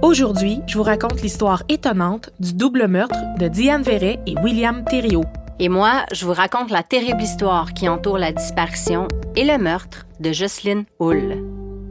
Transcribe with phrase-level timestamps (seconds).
[0.00, 5.24] Aujourd'hui, je vous raconte l'histoire étonnante du double meurtre de Diane Verret et William Thériault.
[5.58, 10.06] Et moi, je vous raconte la terrible histoire qui entoure la disparition et le meurtre
[10.20, 11.42] de Jocelyne Hull.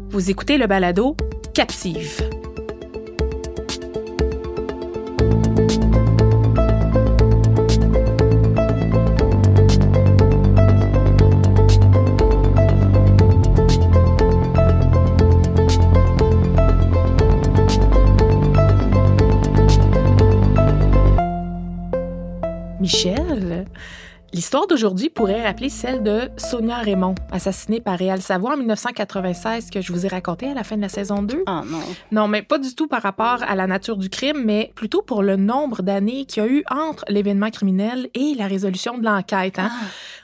[0.10, 1.18] Vous écoutez le balado
[1.54, 2.37] Captive.
[24.48, 29.82] L'histoire d'aujourd'hui pourrait rappeler celle de Sonia Raymond, assassinée par Réal Savoie en 1996 que
[29.82, 31.44] je vous ai raconté à la fin de la saison 2.
[31.46, 31.80] Oh non.
[32.14, 35.22] Non, mais pas du tout par rapport à la nature du crime, mais plutôt pour
[35.22, 39.60] le nombre d'années qu'il y a eu entre l'événement criminel et la résolution de l'enquête.
[39.60, 39.70] Hein?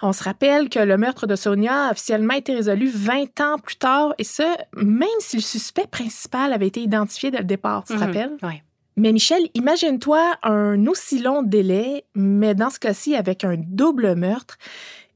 [0.02, 3.76] On se rappelle que le meurtre de Sonia a officiellement été résolu 20 ans plus
[3.76, 4.44] tard, et ce,
[4.78, 8.06] même si le suspect principal avait été identifié dès le départ, tu te Mhm.
[8.06, 8.38] rappelles?
[8.42, 8.64] Ouais.
[8.96, 14.58] Mais Michel, imagine-toi un aussi long délai, mais dans ce cas-ci avec un double meurtre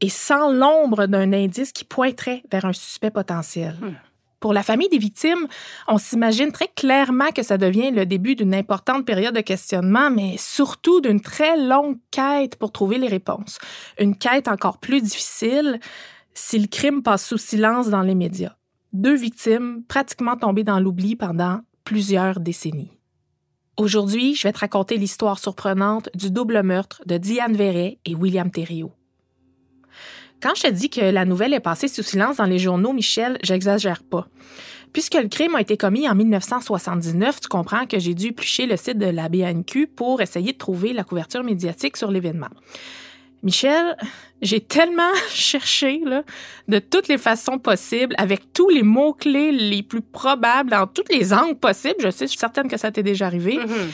[0.02, 3.76] et sans l'ombre d'un indice qui pointerait vers un suspect potentiel.
[3.82, 3.96] Hmm.
[4.40, 5.48] Pour la famille des victimes,
[5.88, 10.36] on s'imagine très clairement que ça devient le début d'une importante période de questionnement, mais
[10.38, 13.58] surtout d'une très longue quête pour trouver les réponses.
[14.00, 15.80] Une quête encore plus difficile
[16.36, 18.54] si le crime passe sous silence dans les médias.
[18.94, 22.97] Deux victimes pratiquement tombées dans l'oubli pendant plusieurs décennies.
[23.78, 28.50] Aujourd'hui, je vais te raconter l'histoire surprenante du double meurtre de Diane Verret et William
[28.50, 28.92] Thériault.
[30.42, 33.38] Quand je te dis que la nouvelle est passée sous silence dans les journaux, Michel,
[33.44, 34.30] j'exagère pas.
[34.94, 38.78] Puisque le crime a été commis en 1979, tu comprends que j'ai dû éplucher le
[38.78, 42.50] site de la BNQ pour essayer de trouver la couverture médiatique sur l'événement.
[43.48, 43.96] Michel,
[44.42, 46.24] j'ai tellement cherché là,
[46.68, 51.32] de toutes les façons possibles, avec tous les mots-clés les plus probables, dans toutes les
[51.32, 51.96] angles possibles.
[52.00, 53.58] Je sais, je suis certaine que ça t'est déjà arrivé.
[53.58, 53.90] Mhm.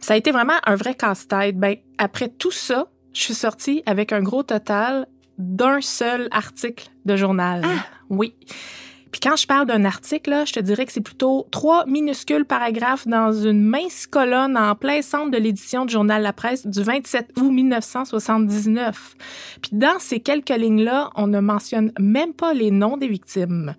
[0.00, 1.56] Ça a été vraiment un vrai casse-tête.
[1.56, 5.06] Ben, après tout ça, je suis sortie avec un gros total
[5.38, 7.64] d'un seul article de journal.
[8.10, 8.34] Oui.
[9.12, 12.44] Puis quand je parle d'un article, là, je te dirais que c'est plutôt trois minuscules
[12.44, 16.82] paragraphes dans une mince colonne en plein centre de l'édition du journal La Presse du
[16.82, 19.14] 27 août 1979.
[19.62, 23.74] Puis dans ces quelques lignes-là, on ne mentionne même pas les noms des victimes.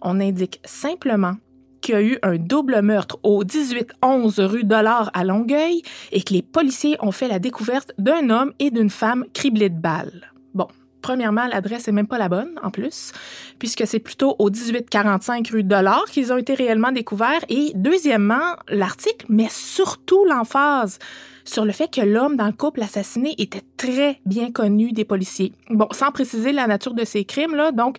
[0.00, 1.36] On indique simplement
[1.80, 5.82] qu'il y a eu un double meurtre au 1811 rue Dollard à Longueuil
[6.12, 9.80] et que les policiers ont fait la découverte d'un homme et d'une femme criblés de
[9.80, 10.31] balles.
[11.02, 13.12] Premièrement, l'adresse est même pas la bonne en plus,
[13.58, 19.26] puisque c'est plutôt au 1845 rue Dollard qu'ils ont été réellement découverts et deuxièmement, l'article
[19.28, 20.98] met surtout l'emphase
[21.44, 25.52] sur le fait que l'homme dans le couple assassiné était très bien connu des policiers.
[25.70, 27.96] Bon, sans préciser la nature de ces crimes là, donc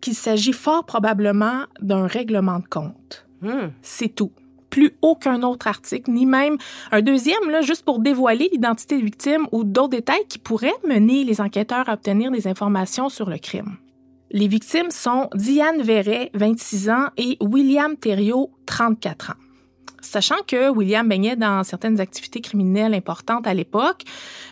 [0.00, 3.26] qu'il s'agit fort probablement d'un règlement de compte.
[3.42, 3.68] Hmm.
[3.82, 4.32] C'est tout.
[4.70, 6.56] Plus aucun autre article, ni même
[6.92, 11.24] un deuxième, là, juste pour dévoiler l'identité des victimes ou d'autres détails qui pourraient mener
[11.24, 13.76] les enquêteurs à obtenir des informations sur le crime.
[14.30, 19.49] Les victimes sont Diane Verret, 26 ans, et William Thériault, 34 ans.
[20.00, 24.02] Sachant que William baignait dans certaines activités criminelles importantes à l'époque,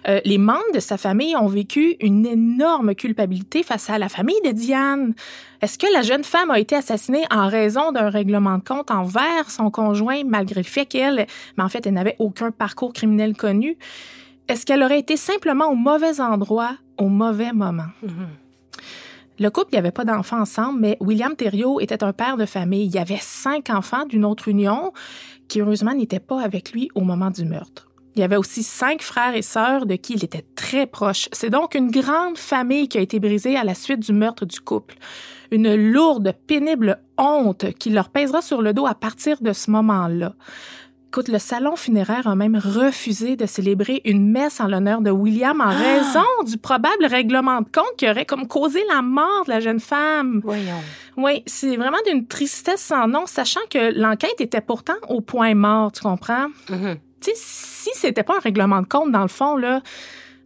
[0.08, 4.40] euh, les membres de sa famille ont vécu une énorme culpabilité face à la famille
[4.44, 5.14] de Diane.
[5.60, 9.50] Est-ce que la jeune femme a été assassinée en raison d'un règlement de compte envers
[9.50, 13.76] son conjoint, malgré le fait qu'elle, mais en fait, elle n'avait aucun parcours criminel connu?
[14.48, 17.88] Est-ce qu'elle aurait été simplement au mauvais endroit, au mauvais moment?
[19.40, 22.86] Le couple n'avait pas d'enfants ensemble, mais William Thériault était un père de famille.
[22.86, 24.92] Il y avait cinq enfants d'une autre union
[25.48, 27.88] qui, heureusement, n'étaient pas avec lui au moment du meurtre.
[28.14, 31.28] Il y avait aussi cinq frères et sœurs de qui il était très proche.
[31.30, 34.60] C'est donc une grande famille qui a été brisée à la suite du meurtre du
[34.60, 34.96] couple.
[35.52, 40.34] Une lourde, pénible honte qui leur pèsera sur le dos à partir de ce moment-là.
[41.08, 45.58] Écoute, le salon funéraire a même refusé de célébrer une messe en l'honneur de William
[45.62, 49.60] en raison du probable règlement de compte qui aurait comme causé la mort de la
[49.60, 50.42] jeune femme.
[50.44, 50.82] Voyons.
[51.16, 55.92] Oui, c'est vraiment d'une tristesse sans nom, sachant que l'enquête était pourtant au point mort,
[55.92, 56.48] tu comprends?
[56.68, 56.98] Mhm.
[57.22, 59.80] Tu sais, si c'était pas un règlement de compte, dans le fond, là,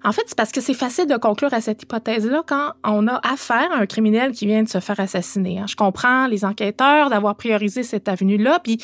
[0.04, 3.20] en fait, c'est parce que c'est facile de conclure à cette hypothèse-là quand on a
[3.24, 5.58] affaire à un criminel qui vient de se faire assassiner.
[5.58, 5.66] hein.
[5.68, 8.78] Je comprends les enquêteurs d'avoir priorisé cette avenue-là, puis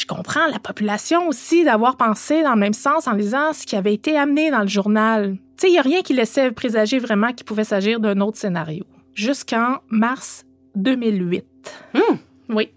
[0.00, 3.76] je comprends la population aussi d'avoir pensé dans le même sens en lisant ce qui
[3.76, 5.36] avait été amené dans le journal.
[5.58, 8.38] Tu sais, il n'y a rien qui laissait présager vraiment qu'il pouvait s'agir d'un autre
[8.38, 8.84] scénario.
[9.14, 11.44] Jusqu'en mars 2008.
[12.48, 12.70] Oui.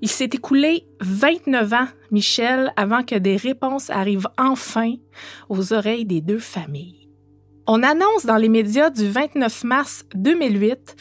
[0.00, 4.94] Il s'est écoulé 29 ans, Michel, avant que des réponses arrivent enfin
[5.48, 7.08] aux oreilles des deux familles.
[7.68, 10.96] On annonce dans les médias du 29 mars 2008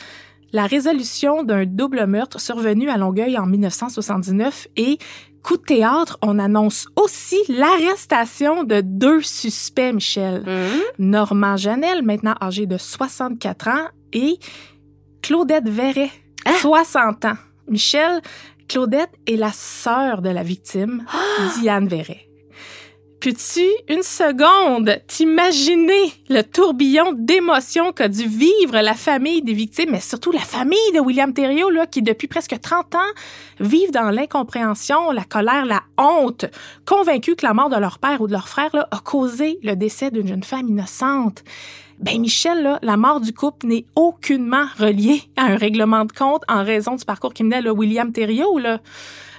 [0.53, 4.97] la résolution d'un double meurtre survenu à Longueuil en 1979 et
[5.43, 10.43] coup de théâtre, on annonce aussi l'arrestation de deux suspects, Michel.
[10.99, 14.38] Normand Janel, maintenant âgé de 64 ans, et
[15.21, 16.11] Claudette Verret,
[16.59, 17.38] 60 ans.
[17.67, 18.21] Michel,
[18.67, 21.05] Claudette est la sœur de la victime,
[21.59, 22.30] Diane Verret.
[23.21, 30.00] Peux-tu, une seconde, t'imaginer le tourbillon d'émotions qu'a dû vivre la famille des victimes, mais
[30.00, 33.12] surtout la famille de William Thériault, là, qui depuis presque 30 ans
[33.59, 36.45] vivent dans l'incompréhension, la colère, la honte,
[36.83, 39.75] convaincus que la mort de leur père ou de leur frère là, a causé le
[39.75, 41.44] décès d'une jeune femme innocente?
[42.00, 46.41] Ben Michel, là, la mort du couple n'est aucunement reliée à un règlement de compte
[46.47, 48.57] en raison du parcours criminel de William Thériault.
[48.57, 48.79] Là.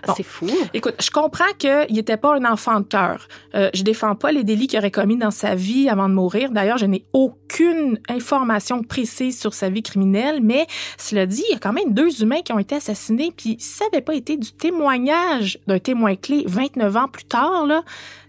[0.07, 0.15] Bon.
[0.17, 0.49] C'est fou.
[0.75, 3.29] Écoute, je comprends qu'il n'était pas un enfant de cœur.
[3.55, 6.51] Euh, je défends pas les délits qu'il aurait commis dans sa vie avant de mourir.
[6.51, 10.67] D'ailleurs, je n'ai aucune information précise sur sa vie criminelle, mais
[10.99, 13.75] cela dit, il y a quand même deux humains qui ont été assassinés, puis si
[13.75, 17.83] ça n'avait pas été du témoignage d'un témoin clé 29 ans plus tard, là,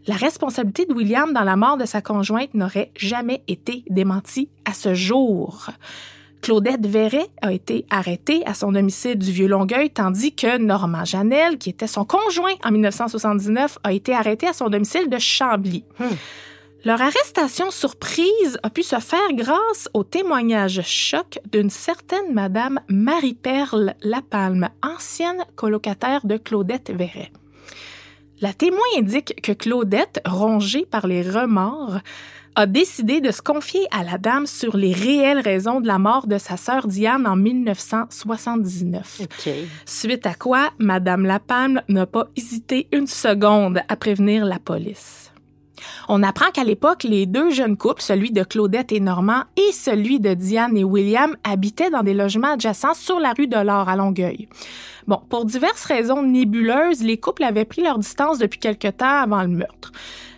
[0.06, 4.74] la responsabilité de William dans la mort de sa conjointe n'aurait jamais été démentie à
[4.74, 5.70] ce jour.
[6.44, 11.70] Claudette Verret a été arrêtée à son domicile du Vieux-Longueuil, tandis que Normand Janel, qui
[11.70, 15.86] était son conjoint en 1979, a été arrêté à son domicile de Chambly.
[16.84, 23.96] Leur arrestation surprise a pu se faire grâce au témoignage choc d'une certaine Madame Marie-Perle
[24.04, 27.32] Lapalme, ancienne colocataire de Claudette Verret.
[28.42, 32.00] La témoin indique que Claudette, rongée par les remords,
[32.56, 36.28] a décidé de se confier à la dame sur les réelles raisons de la mort
[36.28, 39.22] de sa sœur Diane en 1979.
[39.22, 39.54] OK.
[39.86, 45.32] Suite à quoi, Madame Lapalme n'a pas hésité une seconde à prévenir la police.
[46.08, 50.20] On apprend qu'à l'époque, les deux jeunes couples, celui de Claudette et Normand et celui
[50.20, 53.96] de Diane et William, habitaient dans des logements adjacents sur la rue de l'Or à
[53.96, 54.48] Longueuil.
[55.08, 59.42] Bon, pour diverses raisons nébuleuses, les couples avaient pris leur distance depuis quelque temps avant
[59.42, 59.92] le meurtre.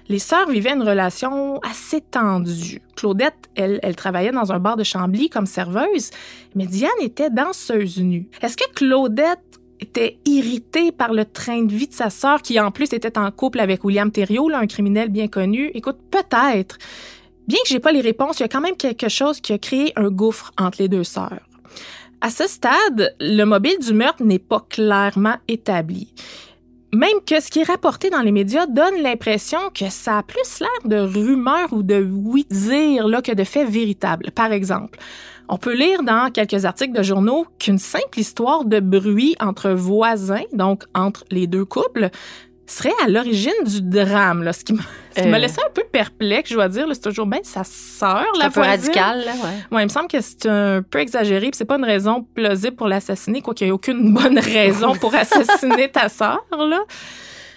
[0.07, 2.81] Les sœurs vivaient une relation assez tendue.
[2.95, 6.11] Claudette, elle, elle travaillait dans un bar de Chambly comme serveuse,
[6.53, 8.29] mais Diane était danseuse nue.
[8.41, 12.71] Est-ce que Claudette était irritée par le train de vie de sa sœur, qui en
[12.71, 15.71] plus était en couple avec William Thériault, un criminel bien connu?
[15.73, 16.77] Écoute, peut-être.
[17.47, 19.57] Bien que j'ai pas les réponses, il y a quand même quelque chose qui a
[19.57, 21.41] créé un gouffre entre les deux sœurs.
[22.21, 26.13] À ce stade, le mobile du meurtre n'est pas clairement établi.
[26.93, 30.59] Même que ce qui est rapporté dans les médias donne l'impression que ça a plus
[30.59, 34.31] l'air de rumeurs ou de oui-dire là, que de faits véritables.
[34.31, 34.97] Par exemple,
[35.49, 40.43] on peut lire dans quelques articles de journaux qu'une simple histoire de bruit entre voisins,
[40.53, 42.09] donc entre les deux couples,
[42.67, 44.81] serait à l'origine du drame, là, ce qui m'a
[45.17, 45.37] Euh.
[45.37, 46.85] laissé un peu perplexe, je dois dire.
[46.91, 49.75] C'est toujours bien sa sœur, C'est la un peu radical, là, ouais.
[49.75, 52.75] Ouais, il me semble que c'est un peu exagéré, puis c'est pas une raison plausible
[52.75, 56.81] pour l'assassiner, quoi qu'il n'y ait aucune bonne raison pour assassiner ta sœur, là.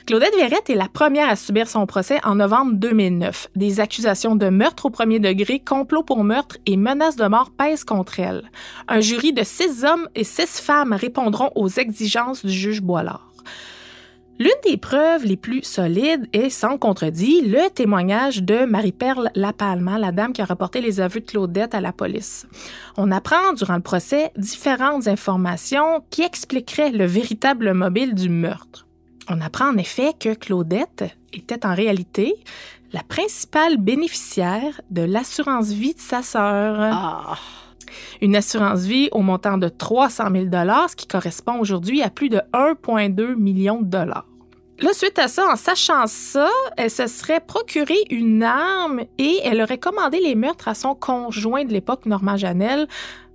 [0.06, 3.48] Claudette Verrette est la première à subir son procès en novembre 2009.
[3.56, 7.84] Des accusations de meurtre au premier degré, complot pour meurtre et menaces de mort pèsent
[7.84, 8.50] contre elle.
[8.88, 13.28] Un jury de six hommes et six femmes répondront aux exigences du juge Boilard.
[14.38, 20.12] L'une des preuves les plus solides est, sans contredit, le témoignage de Marie-Perle Lapalma, la
[20.12, 22.46] dame qui a rapporté les aveux de Claudette à la police.
[22.96, 28.86] On apprend durant le procès différentes informations qui expliqueraient le véritable mobile du meurtre.
[29.28, 32.36] On apprend en effet que Claudette était en réalité
[32.92, 36.76] la principale bénéficiaire de l'assurance vie de sa sœur.
[36.78, 37.38] Ah,
[38.22, 42.40] Une assurance vie au montant de 300 000 ce qui correspond aujourd'hui à plus de
[42.52, 44.27] 1,2 million de dollars.
[44.80, 49.60] Là, suite à ça, en sachant ça, elle se serait procuré une arme et elle
[49.60, 52.86] aurait commandé les meurtres à son conjoint de l'époque, Normand Janel,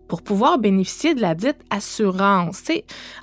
[0.07, 2.63] pour pouvoir bénéficier de la dite assurance.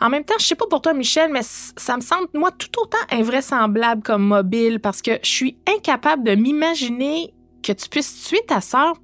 [0.03, 2.83] en même temps, je sais pas pour toi, Michel, mais ça me semble, moi, tout
[2.83, 8.41] autant invraisemblable comme mobile parce que je suis incapable de m'imaginer que tu puisses tuer
[8.47, 8.97] ta sœur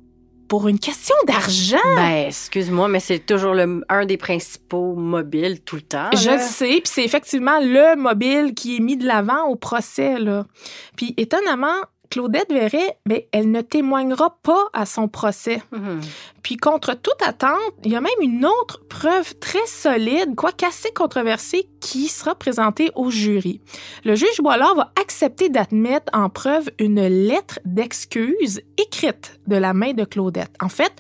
[0.49, 1.77] pour une question d'argent.
[1.97, 6.11] Ben, excuse-moi, mais c'est toujours le, un des principaux mobiles tout le temps.
[6.13, 10.19] Je le sais, puis c'est effectivement le mobile qui est mis de l'avant au procès.
[10.19, 10.47] Là.
[10.97, 11.77] Puis étonnamment,
[12.11, 15.63] Claudette Verret, ben, elle ne témoignera pas à son procès.
[15.73, 16.01] Mhm.
[16.47, 20.93] Puis contre toute attente, il y a même une autre preuve très solide, quoique assez
[20.93, 23.61] controversée, qui sera présentée au jury.
[24.05, 29.93] Le juge Boilard va accepter d'admettre en preuve une lettre d'excuse écrite de la main
[29.93, 30.55] de Claudette.
[30.63, 30.93] En fait,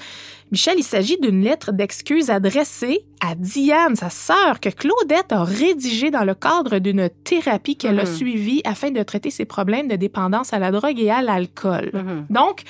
[0.50, 6.10] Michel, il s'agit d'une lettre d'excuse adressée à Diane, sa sœur, que Claudette a rédigée
[6.10, 8.16] dans le cadre d'une thérapie qu'elle a mhm.
[8.16, 11.90] suivie afin de traiter ses problèmes de dépendance à la drogue et à l'alcool.
[11.92, 12.26] Mhm.
[12.30, 12.62] Donc,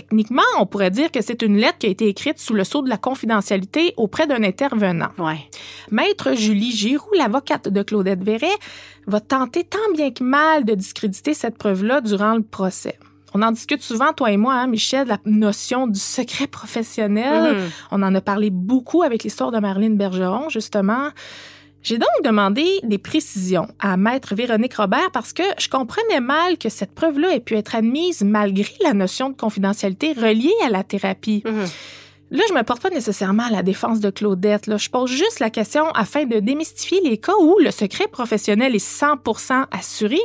[0.00, 2.82] techniquement, on pourrait dire que c'est une lettre qui a été écrite sous le sceau
[2.82, 5.08] de la confidentialité auprès d'un intervenant.
[5.18, 5.40] Ouais.
[5.90, 8.46] Maître Julie Giroux, l'avocate de Claudette Verret,
[9.06, 12.98] va tenter tant bien que mal de discréditer cette preuve-là durant le procès.
[13.34, 17.54] On en discute souvent, toi et moi, hein, Michel, la notion du secret professionnel.
[17.54, 17.70] Mm-hmm.
[17.90, 21.08] On en a parlé beaucoup avec l'histoire de Marilyn Bergeron, justement.
[21.86, 26.68] J'ai donc demandé des précisions à maître Véronique Robert parce que je comprenais mal que
[26.68, 31.44] cette preuve-là ait pu être admise malgré la notion de confidentialité reliée à la thérapie.
[31.46, 31.72] Mm-hmm.
[32.32, 34.66] Là, je me porte pas nécessairement à la défense de Claudette.
[34.66, 34.78] Là.
[34.78, 38.84] Je pose juste la question afin de démystifier les cas où le secret professionnel est
[38.84, 40.18] 100% assuré,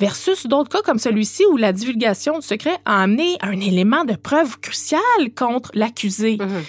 [0.00, 4.16] versus d'autres cas comme celui-ci où la divulgation du secret a amené un élément de
[4.16, 5.00] preuve crucial
[5.36, 6.38] contre l'accusé.
[6.40, 6.64] Mhm.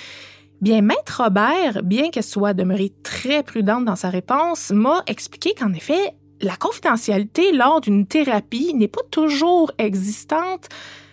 [0.60, 5.72] Bien, Maître Robert, bien qu'elle soit demeurée très prudente dans sa réponse, m'a expliqué qu'en
[5.72, 10.68] effet, la confidentialité lors d'une thérapie n'est pas toujours existante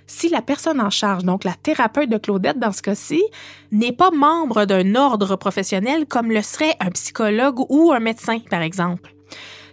[0.07, 3.23] si la personne en charge, donc la thérapeute de Claudette dans ce cas-ci,
[3.71, 8.63] n'est pas membre d'un ordre professionnel comme le serait un psychologue ou un médecin, par
[8.63, 9.15] exemple.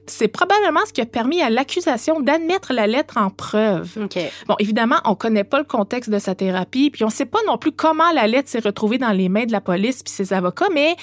[0.08, 3.98] C'est probablement ce qui a permis à l'accusation d'admettre la lettre en preuve.
[4.48, 7.58] Bon, évidemment, on connaît pas le contexte de sa thérapie, puis on sait pas non
[7.58, 10.70] plus comment la lettre s'est retrouvée dans les mains de la police puis ses avocats,
[10.74, 10.96] mais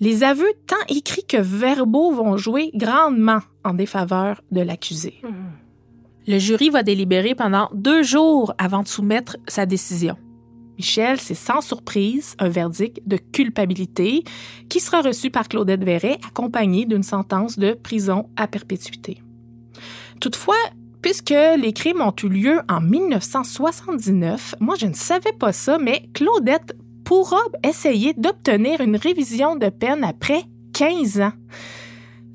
[0.00, 5.14] les aveux tant écrits que verbaux vont jouer grandement en défaveur de l'accusé.
[5.22, 5.32] Mhm.
[6.28, 10.16] Le jury va délibérer pendant deux jours avant de soumettre sa décision.
[10.76, 14.24] Michel, c'est sans surprise un verdict de culpabilité
[14.68, 19.22] qui sera reçu par Claudette Verret accompagné d'une sentence de prison à perpétuité.
[20.20, 20.56] Toutefois,
[21.02, 26.08] puisque les crimes ont eu lieu en 1979, moi je ne savais pas ça, mais
[26.12, 30.42] Claudette pourra essayer d'obtenir une révision de peine après
[30.72, 31.32] 15 ans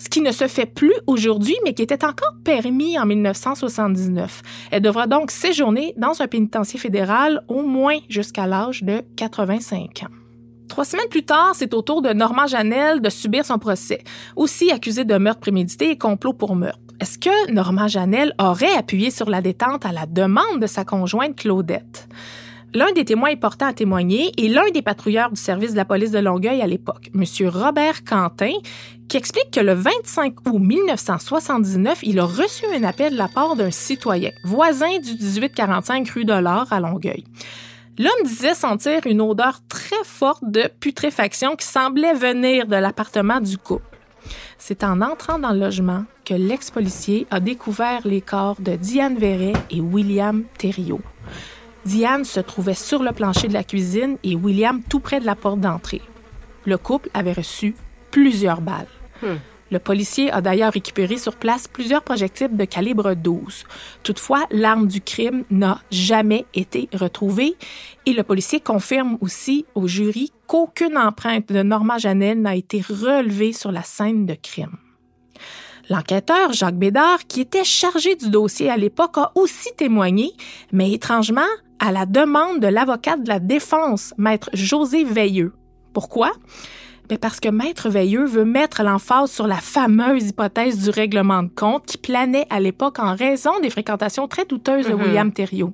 [0.01, 4.41] ce qui ne se fait plus aujourd'hui, mais qui était encore permis en 1979.
[4.72, 10.13] Elle devra donc séjourner dans un pénitencier fédéral au moins jusqu'à l'âge de 85 ans.
[10.67, 14.03] Trois semaines plus tard, c'est au tour de Normand Janel de subir son procès,
[14.36, 16.79] aussi accusé de meurtre prémédité et complot pour meurtre.
[17.00, 21.36] Est-ce que Normand Janel aurait appuyé sur la détente à la demande de sa conjointe
[21.36, 22.08] Claudette?
[22.73, 26.11] L'un des témoins importants à témoigner est l'un des patrouilleurs du service de la police
[26.11, 27.25] de Longueuil à l'époque, M.
[27.49, 28.53] Robert Quentin,
[29.09, 33.57] qui explique que le 25 août 1979, il a reçu un appel de la part
[33.57, 37.25] d'un citoyen, voisin du 1845 rue de à Longueuil.
[37.99, 43.57] L'homme disait sentir une odeur très forte de putréfaction qui semblait venir de l'appartement du
[43.57, 43.83] couple.
[44.57, 49.53] C'est en entrant dans le logement que l'ex-policier a découvert les corps de Diane Verret
[49.71, 51.01] et William Thériault.
[51.85, 55.35] Diane se trouvait sur le plancher de la cuisine et William tout près de la
[55.35, 56.01] porte d'entrée.
[56.65, 57.75] Le couple avait reçu
[58.11, 58.88] plusieurs balles.
[59.21, 59.38] Hmm.
[59.71, 63.63] Le policier a d'ailleurs récupéré sur place plusieurs projectiles de calibre 12.
[64.03, 67.55] Toutefois, l'arme du crime n'a jamais été retrouvée
[68.05, 73.53] et le policier confirme aussi au jury qu'aucune empreinte de Norma Janel n'a été relevée
[73.53, 74.75] sur la scène de crime.
[75.91, 80.31] L'enquêteur Jacques Bédard, qui était chargé du dossier à l'époque, a aussi témoigné,
[80.71, 81.41] mais étrangement,
[81.79, 85.53] à la demande de l'avocate de la défense, maître José Veilleux.
[85.91, 86.31] Pourquoi?
[87.10, 91.50] Ben, parce que maître Veilleux veut mettre l'emphase sur la fameuse hypothèse du règlement de
[91.50, 95.03] compte qui planait à l'époque en raison des fréquentations très douteuses de mm-hmm.
[95.03, 95.74] William Thériault.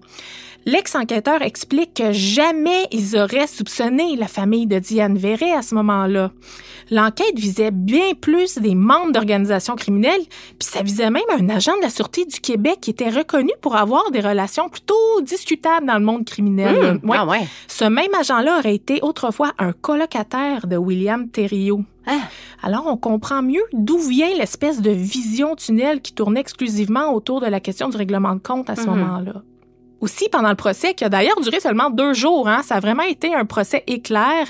[0.65, 6.31] L'ex-enquêteur explique que jamais ils auraient soupçonné la famille de Diane Verret à ce moment-là.
[6.91, 10.21] L'enquête visait bien plus des membres d'organisations criminelles,
[10.57, 13.75] puis ça visait même un agent de la Sûreté du Québec qui était reconnu pour
[13.75, 16.99] avoir des relations plutôt discutables dans le monde criminel.
[17.03, 17.45] Hmm, ah ouais.
[17.67, 21.83] Ce même agent-là aurait été autrefois un colocataire de William Thériault.
[22.05, 22.19] Ah.
[22.63, 27.47] Alors, on comprend mieux d'où vient l'espèce de vision tunnel qui tournait exclusivement autour de
[27.47, 28.87] la question du règlement de compte à ce Mhm.
[28.97, 29.33] moment-là.
[29.99, 33.03] Aussi, pendant le procès, qui a d'ailleurs duré seulement deux jours, hein, ça a vraiment
[33.03, 34.47] été un procès éclair,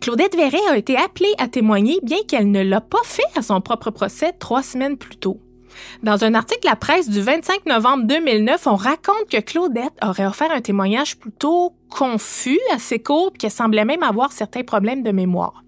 [0.00, 3.60] Claudette Verret a été appelée à témoigner, bien qu'elle ne l'a pas fait à son
[3.60, 5.38] propre procès trois semaines plus tôt.
[6.02, 10.26] Dans un article à la presse du 25 novembre 2009, on raconte que Claudette aurait
[10.26, 15.10] offert un témoignage plutôt confus, assez court, puis qu'elle semblait même avoir certains problèmes de
[15.10, 15.62] mémoire.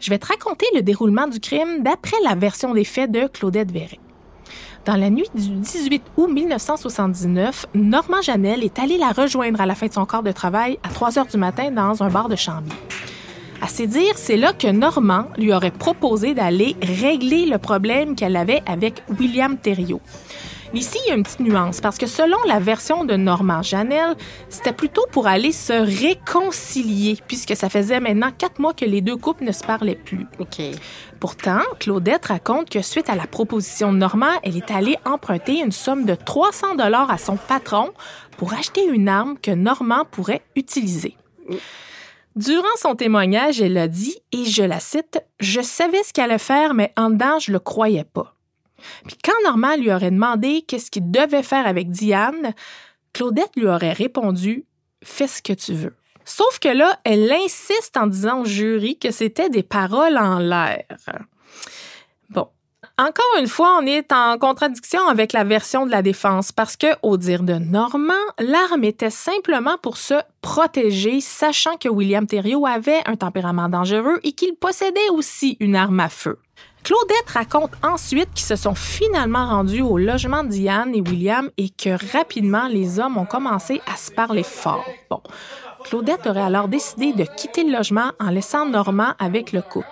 [0.00, 3.72] Je vais te raconter le déroulement du crime d'après la version des faits de Claudette
[3.72, 4.00] Verret.
[4.86, 9.74] Dans la nuit du 18 août 1979, Normand Janel est allé la rejoindre à la
[9.74, 12.36] fin de son corps de travail à 3 heures du matin dans un bar de
[12.36, 12.70] Chambly.
[13.60, 18.36] À ses dire, c'est là que Normand lui aurait proposé d'aller régler le problème qu'elle
[18.36, 20.00] avait avec William Thériault.
[20.74, 24.16] Ici, il y a une petite nuance, parce que selon la version de Normand Janel,
[24.48, 29.16] c'était plutôt pour aller se réconcilier, puisque ça faisait maintenant quatre mois que les deux
[29.16, 30.26] couples ne se parlaient plus.
[30.38, 30.60] OK.
[31.20, 35.72] Pourtant, Claudette raconte que suite à la proposition de Normand, elle est allée emprunter une
[35.72, 37.90] somme de 300 dollars à son patron
[38.36, 41.16] pour acheter une arme que Normand pourrait utiliser.
[42.34, 46.38] Durant son témoignage, elle a dit, et je la cite, Je savais ce qu'elle allait
[46.38, 48.35] faire, mais en dedans, je le croyais pas.
[49.06, 52.54] Puis quand Normand lui aurait demandé qu'est-ce qu'il devait faire avec Diane,
[53.12, 54.66] Claudette lui aurait répondu
[55.02, 55.94] Fais ce que tu veux.
[56.24, 60.84] Sauf que là, elle insiste en disant au jury que c'était des paroles en l'air.
[62.30, 62.48] Bon.
[62.98, 66.88] Encore une fois, on est en contradiction avec la version de la défense parce que,
[67.02, 73.02] au dire de Normand, l'arme était simplement pour se protéger, sachant que William Thériault avait
[73.06, 76.40] un tempérament dangereux et qu'il possédait aussi une arme à feu.
[76.86, 81.68] Claudette raconte ensuite qu'ils se sont finalement rendus au logement de Diane et William et
[81.68, 84.84] que rapidement les hommes ont commencé à se parler fort.
[85.10, 85.20] Bon,
[85.82, 89.88] Claudette aurait alors décidé de quitter le logement en laissant Normand avec le couple.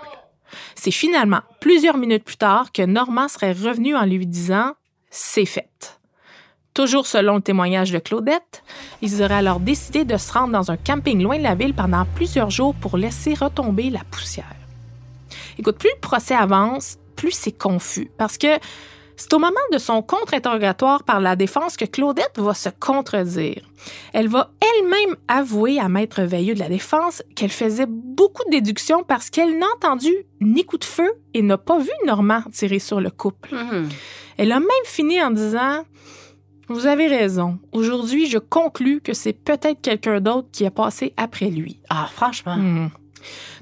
[0.75, 4.71] C'est finalement plusieurs minutes plus tard que Normand serait revenu en lui disant
[5.09, 5.99] C'est fait.
[6.73, 8.63] Toujours selon le témoignage de Claudette,
[9.01, 12.05] ils auraient alors décidé de se rendre dans un camping loin de la ville pendant
[12.15, 14.64] plusieurs jours pour laisser retomber la poussière.
[15.57, 18.59] Écoute, plus le procès avance, plus c'est confus parce que
[19.17, 23.61] c'est au moment de son contre-interrogatoire par la défense que Claudette va se contredire.
[24.13, 29.03] Elle va elle-même avouer à Maître Veilleux de la défense qu'elle faisait beaucoup de déductions
[29.03, 32.99] parce qu'elle n'a entendu ni coup de feu et n'a pas vu Normand tirer sur
[32.99, 33.55] le couple.
[33.55, 33.89] Mhm.
[34.37, 35.85] Elle a même fini en disant
[36.67, 37.59] Vous avez raison.
[37.71, 41.79] Aujourd'hui, je conclus que c'est peut-être quelqu'un d'autre qui a passé après lui.
[41.89, 42.57] Ah, franchement.
[42.57, 42.89] Hmm.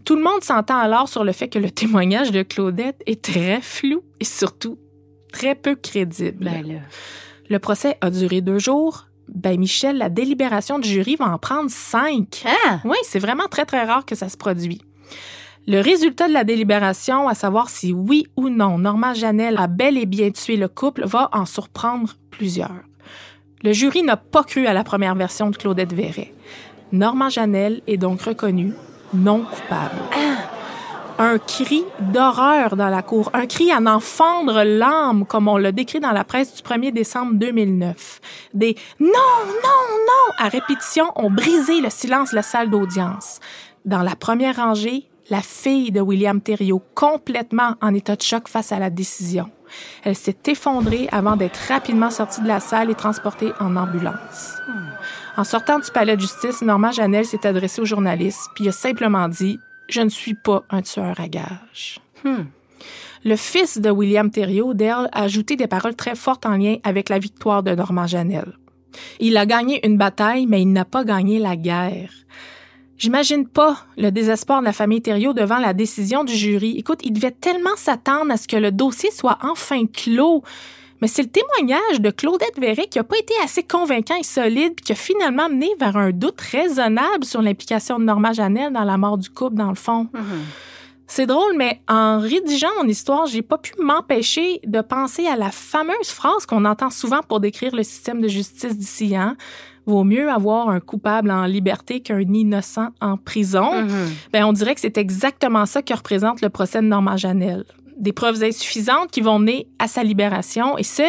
[0.06, 3.62] Tout le monde s'entend alors sur le fait que le témoignage de Claudette est très
[3.62, 4.78] flou et surtout
[5.32, 6.45] très peu crédible.
[6.45, 6.80] Ben là.
[7.49, 9.08] Le procès a duré deux jours.
[9.28, 12.43] Ben, Michel, la délibération du jury va en prendre cinq.
[12.45, 12.80] Ah!
[12.86, 14.82] Oui, c'est vraiment très, très rare que ça se produit.
[15.65, 19.97] Le résultat de la délibération, à savoir si oui ou non Normand Janel a bel
[19.97, 22.84] et bien tué le couple, va en surprendre plusieurs.
[23.63, 26.34] Le jury n'a pas cru à la première version de Claudette Verret.
[26.91, 28.73] Normand Janel est donc reconnu
[29.13, 30.02] non coupable.
[31.19, 35.71] Un cri d'horreur dans la cour, un cri à en fendre l'âme, comme on l'a
[35.71, 38.19] décrit dans la presse du 1er décembre 2009.
[38.54, 43.39] Des non, non, non à répétition ont brisé le silence de la salle d'audience.
[43.86, 48.71] Dans la première rangée, la fille de William Thériault, complètement en état de choc face
[48.71, 49.49] à la décision.
[50.04, 54.58] Elle s'est effondrée avant d'être rapidement sortie de la salle et transportée en ambulance.
[55.36, 58.72] En sortant du palais de justice, Normand Janel s'est adressé aux journalistes, puis il a
[58.72, 59.58] simplement dit
[59.89, 62.00] Je ne suis pas un tueur à gages.
[62.24, 62.43] Hmm.
[63.26, 67.10] Le fils de William Thériault, Dale, a ajouté des paroles très fortes en lien avec
[67.10, 68.54] la victoire de Normand Janel.
[69.19, 72.12] Il a gagné une bataille, mais il n'a pas gagné la guerre.
[72.98, 76.76] J'imagine pas le désespoir de la famille Thériault devant la décision du jury.
[76.78, 80.43] Écoute, il devait tellement s'attendre à ce que le dossier soit enfin clos.
[81.04, 84.74] Mais c'est le témoignage de Claudette Verret qui n'a pas été assez convaincant et solide,
[84.74, 88.86] puis qui a finalement mené vers un doute raisonnable sur l'implication de Normand Janel dans
[88.86, 90.08] la mort du couple, dans le fond.
[91.06, 95.52] C'est drôle, mais en rédigeant mon histoire, j'ai pas pu m'empêcher de penser à la
[95.52, 99.13] fameuse phrase qu'on entend souvent pour décrire le système de justice d'ici.
[99.13, 99.36] Hein?
[99.86, 103.82] Vaut mieux avoir un coupable en liberté qu'un innocent en prison.
[103.82, 104.10] Mhm.
[104.32, 107.66] Ben, on dirait que c'est exactement ça que représente le procès de Normand Janel.
[107.97, 111.03] Des preuves insuffisantes qui vont mener à sa libération, et ce,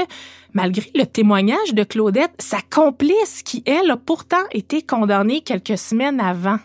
[0.53, 6.21] malgré le témoignage de Claudette, sa complice qui, elle, a pourtant été condamnée quelques semaines
[6.21, 6.59] avant.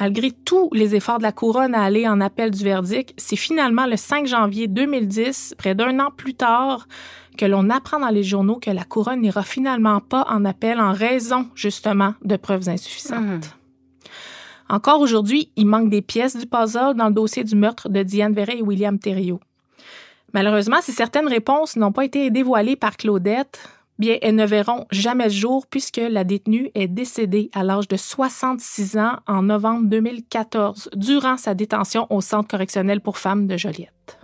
[0.00, 3.86] Malgré tous les efforts de la couronne à aller en appel du verdict, c'est finalement
[3.86, 6.88] le 5 janvier 2010, près d'un an plus tard,
[7.38, 10.92] que l'on apprend dans les journaux que la couronne n'ira finalement pas en appel en
[10.92, 13.56] raison, justement, de preuves insuffisantes.
[14.68, 18.32] Encore aujourd'hui, il manque des pièces du puzzle dans le dossier du meurtre de Diane
[18.32, 19.40] Verret et William Thériault.
[20.32, 25.24] Malheureusement, si certaines réponses n'ont pas été dévoilées par Claudette, bien, elles ne verront jamais
[25.24, 30.90] le jour puisque la détenue est décédée à l'âge de 66 ans en novembre 2014
[30.96, 34.18] durant sa détention au centre correctionnel pour femmes de Joliette.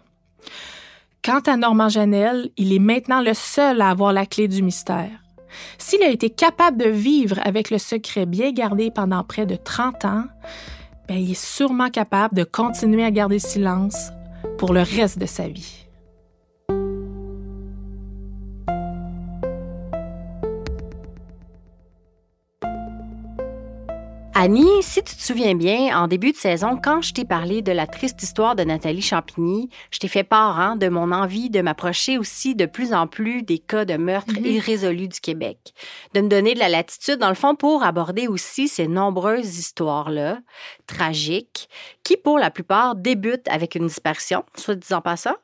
[1.22, 5.10] Quant à Normand Janel, il est maintenant le seul à avoir la clé du mystère.
[5.78, 10.04] S'il a été capable de vivre avec le secret bien gardé pendant près de 30
[10.04, 10.24] ans,
[11.08, 14.10] bien, il est sûrement capable de continuer à garder silence
[14.58, 15.79] pour le reste de sa vie.
[24.32, 27.72] Annie, si tu te souviens bien, en début de saison, quand je t'ai parlé de
[27.72, 31.60] la triste histoire de Nathalie Champigny, je t'ai fait part hein, de mon envie de
[31.60, 34.46] m'approcher aussi de plus en plus des cas de meurtres Mhm.
[34.46, 35.74] irrésolus du Québec,
[36.14, 40.38] de me donner de la latitude, dans le fond, pour aborder aussi ces nombreuses histoires-là,
[40.86, 41.68] tragiques,
[42.04, 45.36] qui, pour la plupart, débutent avec une disparition, soit disant pas ça,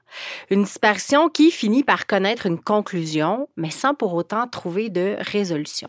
[0.48, 5.88] une disparition qui finit par connaître une conclusion, mais sans pour autant trouver de résolution.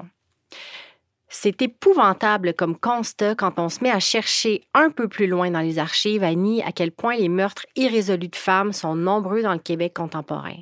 [1.29, 5.59] C'est épouvantable comme constat quand on se met à chercher un peu plus loin dans
[5.59, 9.59] les archives, Annie, à quel point les meurtres irrésolus de femmes sont nombreux dans le
[9.59, 10.55] Québec contemporain.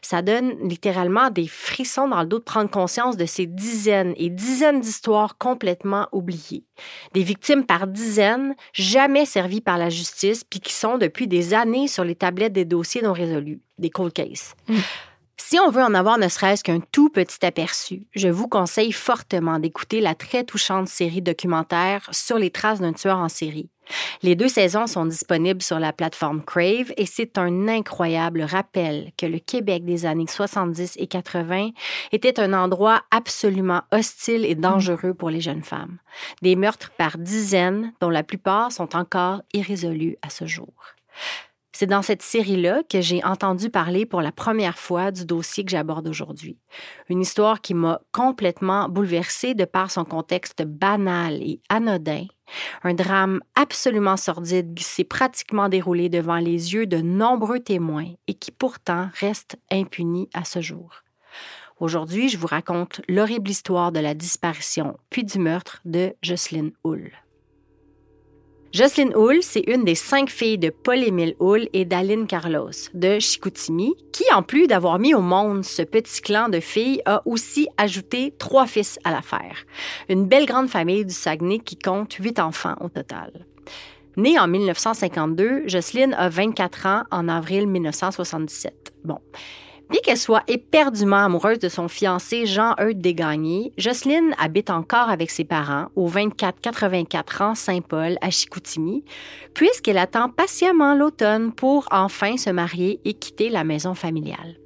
[0.00, 4.28] Ça donne littéralement des frissons dans le dos de prendre conscience de ces dizaines et
[4.28, 6.64] dizaines d'histoires complètement oubliées.
[7.12, 11.86] Des victimes par dizaines, jamais servies par la justice, puis qui sont depuis des années
[11.86, 14.54] sur les tablettes des dossiers non résolus, des cold cases.
[15.36, 19.58] Si on veut en avoir ne serait-ce qu'un tout petit aperçu, je vous conseille fortement
[19.58, 23.68] d'écouter la très touchante série documentaire sur les traces d'un tueur en série.
[24.22, 29.26] Les deux saisons sont disponibles sur la plateforme Crave et c'est un incroyable rappel que
[29.26, 31.70] le Québec des années 70 et 80
[32.12, 35.98] était un endroit absolument hostile et dangereux pour les jeunes femmes.
[36.42, 40.72] Des meurtres par dizaines dont la plupart sont encore irrésolus à ce jour.
[41.74, 45.70] C'est dans cette série-là que j'ai entendu parler pour la première fois du dossier que
[45.70, 46.58] j'aborde aujourd'hui.
[47.08, 52.26] Une histoire qui m'a complètement bouleversée de par son contexte banal et anodin.
[52.82, 58.34] Un drame absolument sordide qui s'est pratiquement déroulé devant les yeux de nombreux témoins et
[58.34, 61.02] qui pourtant reste impuni à ce jour.
[61.80, 67.10] Aujourd'hui, je vous raconte l'horrible histoire de la disparition puis du meurtre de Jocelyne Hull.
[68.72, 73.94] Jocelyne Hull, c'est une des cinq filles de Paul-Émile Hull et d'Aline Carlos de Chicoutimi,
[74.12, 78.32] qui, en plus d'avoir mis au monde ce petit clan de filles, a aussi ajouté
[78.38, 79.58] trois fils à l'affaire.
[80.08, 83.44] Une belle grande famille du Saguenay qui compte huit enfants au total.
[84.16, 88.94] Née en 1952, Jocelyne a 24 ans en avril 1977.
[89.04, 89.18] Bon.
[89.92, 95.44] Bien qu'elle soit éperdument amoureuse de son fiancé Jean-Eudes Desgagnés, Jocelyne habite encore avec ses
[95.44, 99.04] parents au 2484 rang Saint-Paul à Chicoutimi,
[99.52, 104.56] puisqu'elle attend patiemment l'automne pour enfin se marier et quitter la maison familiale.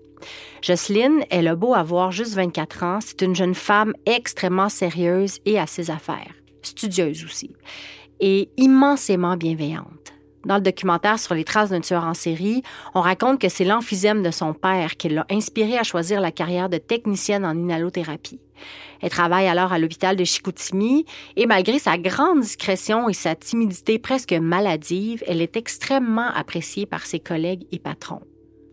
[0.63, 5.59] Jocelyne, elle a beau avoir juste 24 ans, c'est une jeune femme extrêmement sérieuse et
[5.59, 7.51] à ses affaires, studieuse aussi,
[8.21, 10.16] et immensément bienveillante.
[10.47, 12.63] Dans le documentaire sur les traces d'un tueur en série,
[12.95, 16.69] on raconte que c'est l'emphysème de son père qui l'a inspiré à choisir la carrière
[16.69, 18.39] de technicienne en inhalothérapie.
[19.01, 21.05] Elle travaille alors à l'hôpital de Chicoutimi
[21.35, 27.07] et malgré sa grande discrétion et sa timidité presque maladive, elle est extrêmement appréciée par
[27.07, 28.23] ses collègues et patrons.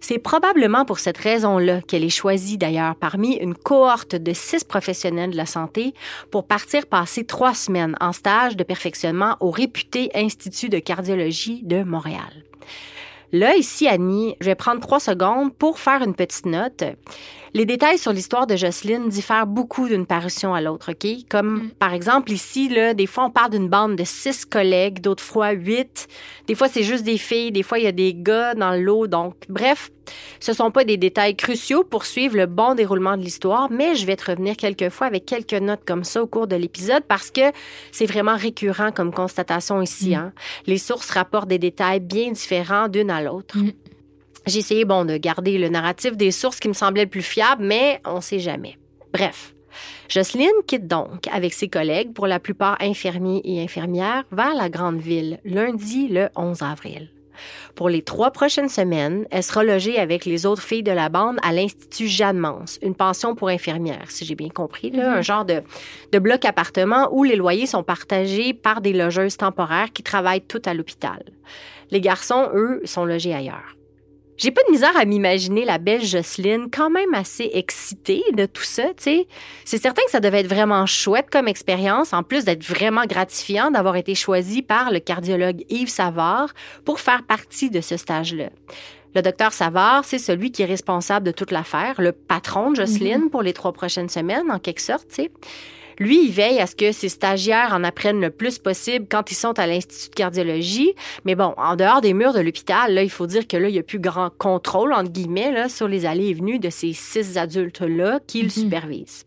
[0.06, 5.32] C'est probablement pour cette raison-là qu'elle est choisie d'ailleurs parmi une cohorte de six professionnels
[5.32, 5.94] de la santé
[6.30, 11.84] pour partir passer trois semaines en stage de perfectionnement au réputé Institut de cardiologie de
[11.84, 12.44] Montréal.
[13.32, 16.84] Là, ici, Annie, je vais prendre trois secondes pour faire une petite note.
[17.56, 21.08] Les détails sur l'histoire de Jocelyne diffèrent beaucoup d'une parution à l'autre, OK?
[21.30, 25.24] Comme, par exemple, ici, là, des fois, on parle d'une bande de six collègues, d'autres
[25.24, 26.08] fois huit.
[26.48, 28.82] Des fois, c'est juste des filles, des fois, il y a des gars dans le
[28.82, 29.06] lot.
[29.06, 29.92] Donc, bref,
[30.40, 34.08] ce sont pas des détails cruciaux pour suivre le bon déroulement de l'histoire, mais je
[34.08, 37.30] vais te revenir quelques fois avec quelques notes comme ça au cours de l'épisode parce
[37.30, 37.52] que
[37.92, 40.16] c'est vraiment récurrent comme constatation ici.
[40.16, 40.34] Hein?
[40.66, 43.56] Les sources rapportent des détails bien différents d'une à l'autre.
[44.46, 47.64] J'ai essayé, bon, de garder le narratif des sources qui me semblaient le plus fiables,
[47.64, 48.78] mais on sait jamais.
[49.14, 49.54] Bref.
[50.10, 55.00] Jocelyne quitte donc avec ses collègues, pour la plupart infirmiers et infirmières, vers la grande
[55.00, 57.10] ville, lundi le 11 avril.
[57.76, 61.38] Pour les trois prochaines semaines, elle sera logée avec les autres filles de la bande
[61.42, 65.46] à l'Institut Jeanne Mance, une pension pour infirmières, si j'ai bien compris, là, un genre
[65.46, 65.64] de,
[66.12, 70.68] de bloc appartement où les loyers sont partagés par des logeuses temporaires qui travaillent toutes
[70.68, 71.24] à l'hôpital.
[71.90, 73.76] Les garçons, eux, sont logés ailleurs.
[74.38, 78.64] J'ai pas de misère à m'imaginer la belle Jocelyne quand même assez excitée de tout
[78.64, 79.28] ça, tu sais.
[79.64, 83.70] C'est certain que ça devait être vraiment chouette comme expérience, en plus d'être vraiment gratifiant
[83.70, 88.50] d'avoir été choisie par le cardiologue Yves Savard pour faire partie de ce stage-là.
[89.16, 93.30] Le docteur Savard, c'est celui qui est responsable de toute l'affaire, le patron de Jocelyne
[93.30, 95.32] pour les trois prochaines semaines, en quelque sorte, tu sais.
[96.04, 99.36] Lui, il veille à ce que ses stagiaires en apprennent le plus possible quand ils
[99.36, 100.94] sont à l'Institut de cardiologie.
[101.24, 103.72] Mais bon, en dehors des murs de l'hôpital, là, il faut dire que là, il
[103.72, 106.92] n'y a plus grand contrôle, entre guillemets, là, sur les allées et venues de ces
[106.92, 109.24] six adultes-là qui le supervisent.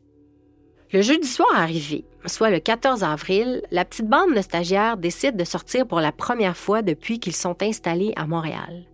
[0.92, 5.44] Le jeudi soir arrivé, soit le 14 avril, la petite bande de stagiaires décide de
[5.44, 8.84] sortir pour la première fois depuis qu'ils sont installés à Montréal.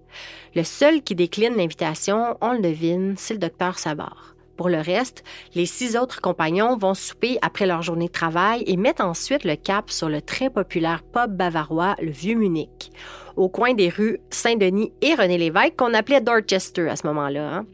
[0.55, 4.32] Le seul qui décline l'invitation, on le devine, c'est le docteur Savard.
[4.57, 8.77] Pour le reste, les six autres compagnons vont souper après leur journée de travail et
[8.77, 12.91] mettent ensuite le cap sur le très populaire pub bavarois Le Vieux Munich,
[13.37, 17.57] au coin des rues Saint-Denis et René Lévesque, qu'on appelait Dorchester à ce moment-là.
[17.57, 17.67] Hein.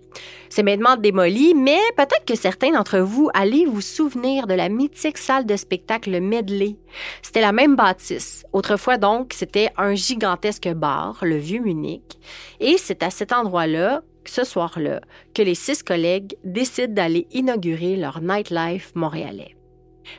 [0.49, 5.19] C'est maintenant démoli, mais peut-être que certains d'entre vous allez vous souvenir de la mythique
[5.19, 6.77] salle de spectacle Medley.
[7.23, 8.45] C'était la même bâtisse.
[8.53, 12.19] Autrefois donc, c'était un gigantesque bar, le Vieux Munich.
[12.61, 15.01] Et c'est à cet endroit-là ce soir-là
[15.35, 19.55] que les six collègues décident d'aller inaugurer leur nightlife montréalais.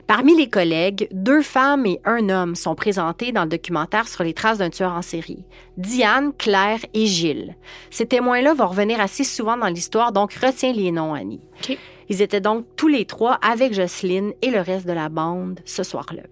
[0.07, 4.33] Parmi les collègues, deux femmes et un homme sont présentés dans le documentaire sur les
[4.33, 5.45] traces d'un tueur en série.
[5.77, 7.55] Diane, Claire et Gilles.
[7.89, 11.41] Ces témoins-là vont revenir assez souvent dans l'histoire, donc retiens les noms, Annie.
[12.09, 15.83] Ils étaient donc tous les trois avec Jocelyne et le reste de la bande ce
[15.83, 16.23] soir-là.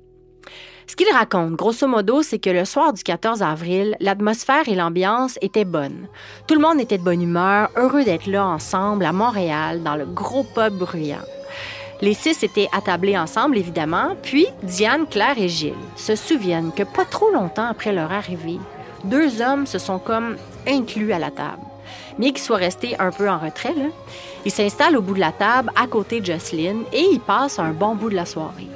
[0.90, 5.38] Ce qu'il raconte, grosso modo, c'est que le soir du 14 avril, l'atmosphère et l'ambiance
[5.42, 6.08] étaient bonnes.
[6.48, 10.06] Tout le monde était de bonne humeur, heureux d'être là ensemble à Montréal, dans le
[10.06, 11.26] gros pub bruyant.
[12.00, 17.06] Les six étaient attablés ensemble, évidemment, puis Diane, Claire et Gilles se souviennent que pas
[17.06, 18.60] trop longtemps après leur arrivée,
[19.04, 21.62] deux hommes se sont comme inclus à la table.
[22.18, 23.76] Bien qu'ils soient restés un peu en retrait,
[24.46, 27.72] ils s'installent au bout de la table à côté de Jocelyne et ils passent un
[27.72, 28.68] bon bout de la soirée.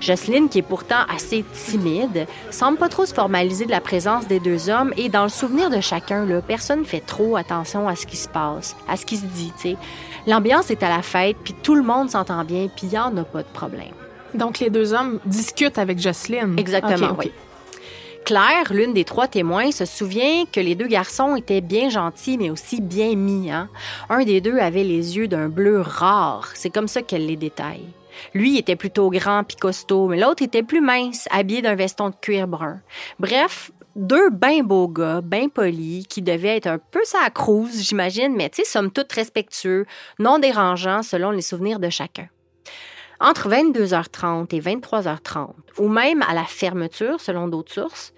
[0.00, 4.40] Jocelyne, qui est pourtant assez timide, semble pas trop se formaliser de la présence des
[4.40, 7.96] deux hommes et dans le souvenir de chacun, là, personne ne fait trop attention à
[7.96, 9.52] ce qui se passe, à ce qui se dit.
[10.26, 13.16] L'ambiance est à la fête, puis tout le monde s'entend bien, puis il n'y en
[13.16, 13.94] a pas de problème.
[14.34, 16.58] Donc les deux hommes discutent avec Jocelyne.
[16.58, 17.32] Exactement, oui.
[18.28, 22.50] Claire, l'une des trois témoins, se souvient que les deux garçons étaient bien gentils, mais
[22.50, 23.50] aussi bien mis.
[23.50, 23.70] Hein.
[24.10, 26.50] Un des deux avait les yeux d'un bleu rare.
[26.52, 27.88] C'est comme ça qu'elle les détaille.
[28.34, 32.16] Lui était plutôt grand puis costaud, mais l'autre était plus mince, habillé d'un veston de
[32.20, 32.82] cuir brun.
[33.18, 37.30] Bref, deux bien beaux gars, bien polis, qui devaient être un peu sa
[37.80, 39.86] j'imagine, mais tu sais, somme toute respectueux,
[40.18, 42.28] non dérangeants selon les souvenirs de chacun.
[43.20, 48.12] Entre 22h30 et 23h30, ou même à la fermeture selon d'autres sources,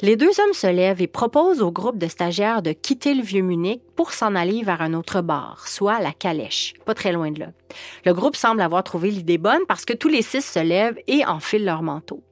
[0.00, 3.42] les deux hommes se lèvent et proposent au groupe de stagiaires de quitter le vieux
[3.42, 7.40] Munich pour s'en aller vers un autre bar, soit la Calèche, pas très loin de
[7.40, 7.48] là.
[8.04, 11.26] Le groupe semble avoir trouvé l'idée bonne parce que tous les six se lèvent et
[11.26, 12.22] enfilent leur manteau.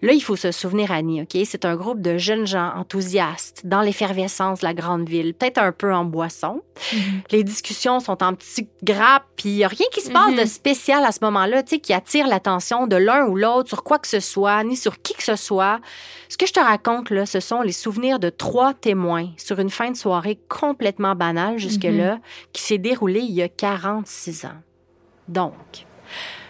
[0.00, 1.36] Là, il faut se souvenir, Annie, OK?
[1.44, 5.72] C'est un groupe de jeunes gens enthousiastes dans l'effervescence de la grande ville, peut-être un
[5.72, 6.62] peu en boisson.
[6.92, 7.00] Mm-hmm.
[7.32, 10.42] Les discussions sont en petites grappes, puis il n'y a rien qui se passe de
[10.42, 10.46] mm-hmm.
[10.46, 13.98] spécial à ce moment-là, tu sais, qui attire l'attention de l'un ou l'autre sur quoi
[13.98, 15.80] que ce soit, ni sur qui que ce soit.
[16.28, 19.70] Ce que je te raconte, là, ce sont les souvenirs de trois témoins sur une
[19.70, 22.48] fin de soirée complètement banale jusque-là, mm-hmm.
[22.52, 24.62] qui s'est déroulée il y a 46 ans.
[25.26, 25.87] Donc,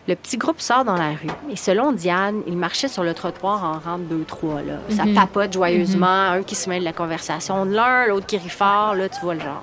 [0.09, 3.63] le petit groupe sort dans la rue et selon Diane, il marchait sur le trottoir
[3.63, 4.63] en rang deux, trois.
[4.63, 4.79] Là.
[4.89, 5.15] Ça mhm.
[5.15, 6.39] papote joyeusement, mhm.
[6.39, 9.21] un qui se mêle de la conversation de l'un, l'autre qui rit fort, là, tu
[9.21, 9.63] vois le genre.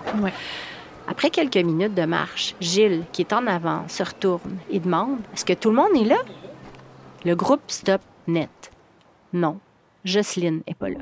[1.07, 5.45] Après quelques minutes de marche, Gilles, qui est en avant, se retourne et demande Est-ce
[5.45, 6.17] que tout le monde est là?
[7.25, 8.71] Le groupe stop net.
[9.33, 9.59] Non,
[10.03, 10.99] Jocelyne n'est pas là.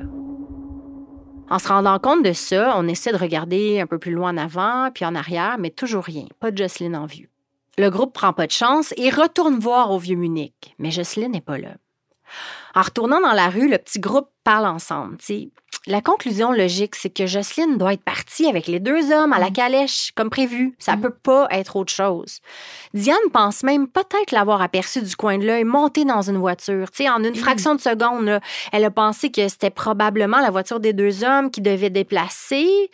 [1.50, 4.38] En se rendant compte de ça, on essaie de regarder un peu plus loin en
[4.38, 7.28] avant puis en arrière, mais toujours rien, pas de Jocelyne en vue.
[7.78, 11.40] Le groupe prend pas de chance et retourne voir au vieux Munich, mais Jocelyne n'est
[11.40, 11.74] pas là.
[12.74, 15.18] En retournant dans la rue, le petit groupe parle ensemble.
[15.86, 19.50] La conclusion logique, c'est que Jocelyne doit être partie avec les deux hommes à la
[19.50, 19.52] mm.
[19.52, 20.74] calèche, comme prévu.
[20.78, 21.02] Ça ne mm.
[21.02, 22.40] peut pas être autre chose.
[22.94, 26.88] Diane pense même peut-être l'avoir aperçue du coin de l'œil, montée dans une voiture.
[27.00, 27.36] en une mm.
[27.36, 28.40] fraction de seconde,
[28.72, 32.90] elle a pensé que c'était probablement la voiture des deux hommes qui devait déplacer.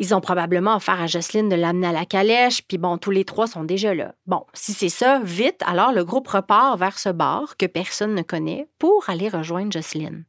[0.00, 3.24] Ils ont probablement offert à Jocelyne de l'amener à la calèche, puis bon, tous les
[3.24, 4.14] trois sont déjà là.
[4.26, 8.22] Bon, si c'est ça, vite, alors le groupe repart vers ce bar que personne ne
[8.22, 10.24] connaît pour aller rejoindre Jocelyne.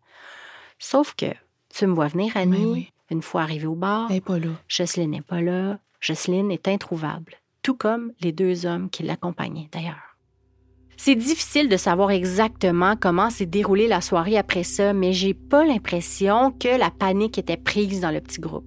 [0.79, 1.27] Sauf que,
[1.71, 2.63] Tu me vois venir, Annie?
[2.63, 2.91] Ben oui.
[3.11, 4.49] Une fois arrivée au bar, Elle est pas là.
[4.67, 5.77] Jocelyne n'est pas là.
[5.99, 10.15] Jocelyne est introuvable, tout comme les deux hommes qui l'accompagnaient d'ailleurs.
[10.97, 15.63] C'est difficile de savoir exactement comment s'est déroulée la soirée après ça, mais j'ai pas
[15.63, 18.65] l'impression que la panique était prise dans le petit groupe.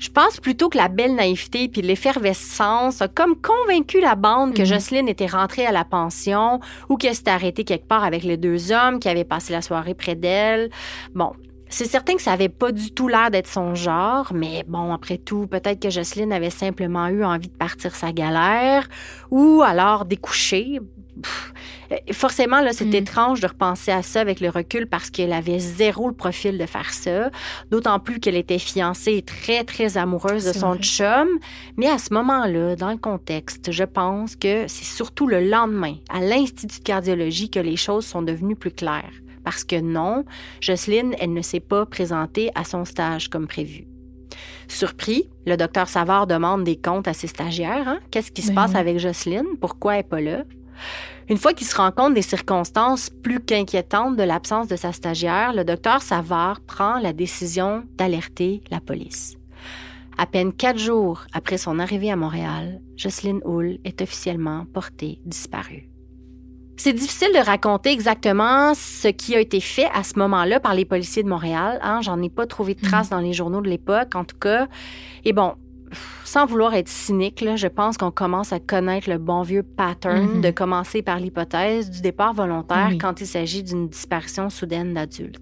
[0.00, 4.62] Je pense plutôt que la belle naïveté puis l'effervescence a comme convaincu la bande que
[4.62, 4.66] Mhm.
[4.66, 6.58] Jocelyne était rentrée à la pension
[6.88, 9.92] ou qu'elle s'était arrêtée quelque part avec les deux hommes qui avaient passé la soirée
[9.94, 10.70] près d'elle.
[11.14, 11.32] Bon,
[11.68, 15.18] c'est certain que ça avait pas du tout l'air d'être son genre, mais bon, après
[15.18, 18.88] tout, peut-être que Jocelyne avait simplement eu envie de partir sa galère
[19.30, 20.80] ou alors découcher.
[21.22, 21.52] Pff,
[22.12, 22.94] Forcément, là, c'est Mm.
[22.94, 26.64] étrange de repenser à ça avec le recul parce qu'elle avait zéro le profil de
[26.66, 27.30] faire ça.
[27.72, 30.82] D'autant plus qu'elle était fiancée et très, très amoureuse de son vrai.
[30.82, 31.28] chum.
[31.76, 36.20] Mais à ce moment-là, dans le contexte, je pense que c'est surtout le lendemain, à
[36.20, 39.10] l'Institut de cardiologie, que les choses sont devenues plus claires.
[39.42, 40.24] Parce que non,
[40.60, 43.86] Jocelyne, elle ne s'est pas présentée à son stage comme prévu.
[44.68, 47.88] Surpris, le docteur Savard demande des comptes à ses stagiaires.
[47.88, 47.98] hein.
[48.12, 48.76] Qu'est-ce qui se Ben passe oui.
[48.78, 49.46] avec Jocelyne?
[49.60, 50.44] Pourquoi elle n'est pas là?
[51.28, 55.52] Une fois qu'il se rend compte des circonstances plus qu'inquiétantes de l'absence de sa stagiaire,
[55.52, 59.36] le docteur Savard prend la décision d'alerter la police.
[60.18, 65.90] À peine quatre jours après son arrivée à Montréal, Jocelyne Hull est officiellement portée disparue.
[66.76, 70.86] C'est difficile de raconter exactement ce qui a été fait à ce moment-là par les
[70.86, 71.78] policiers de Montréal.
[71.82, 72.00] Hein?
[72.00, 74.66] J'en ai pas trouvé de traces dans les journaux de l'époque, en tout cas.
[75.26, 75.56] Et bon,
[76.24, 80.36] sans vouloir être cynique, là, je pense qu'on commence à connaître le bon vieux pattern
[80.36, 80.40] Mhm.
[80.42, 82.98] de commencer par l'hypothèse du départ volontaire Oui.
[82.98, 85.40] quand il s'agit d'une disparition soudaine d'adultes.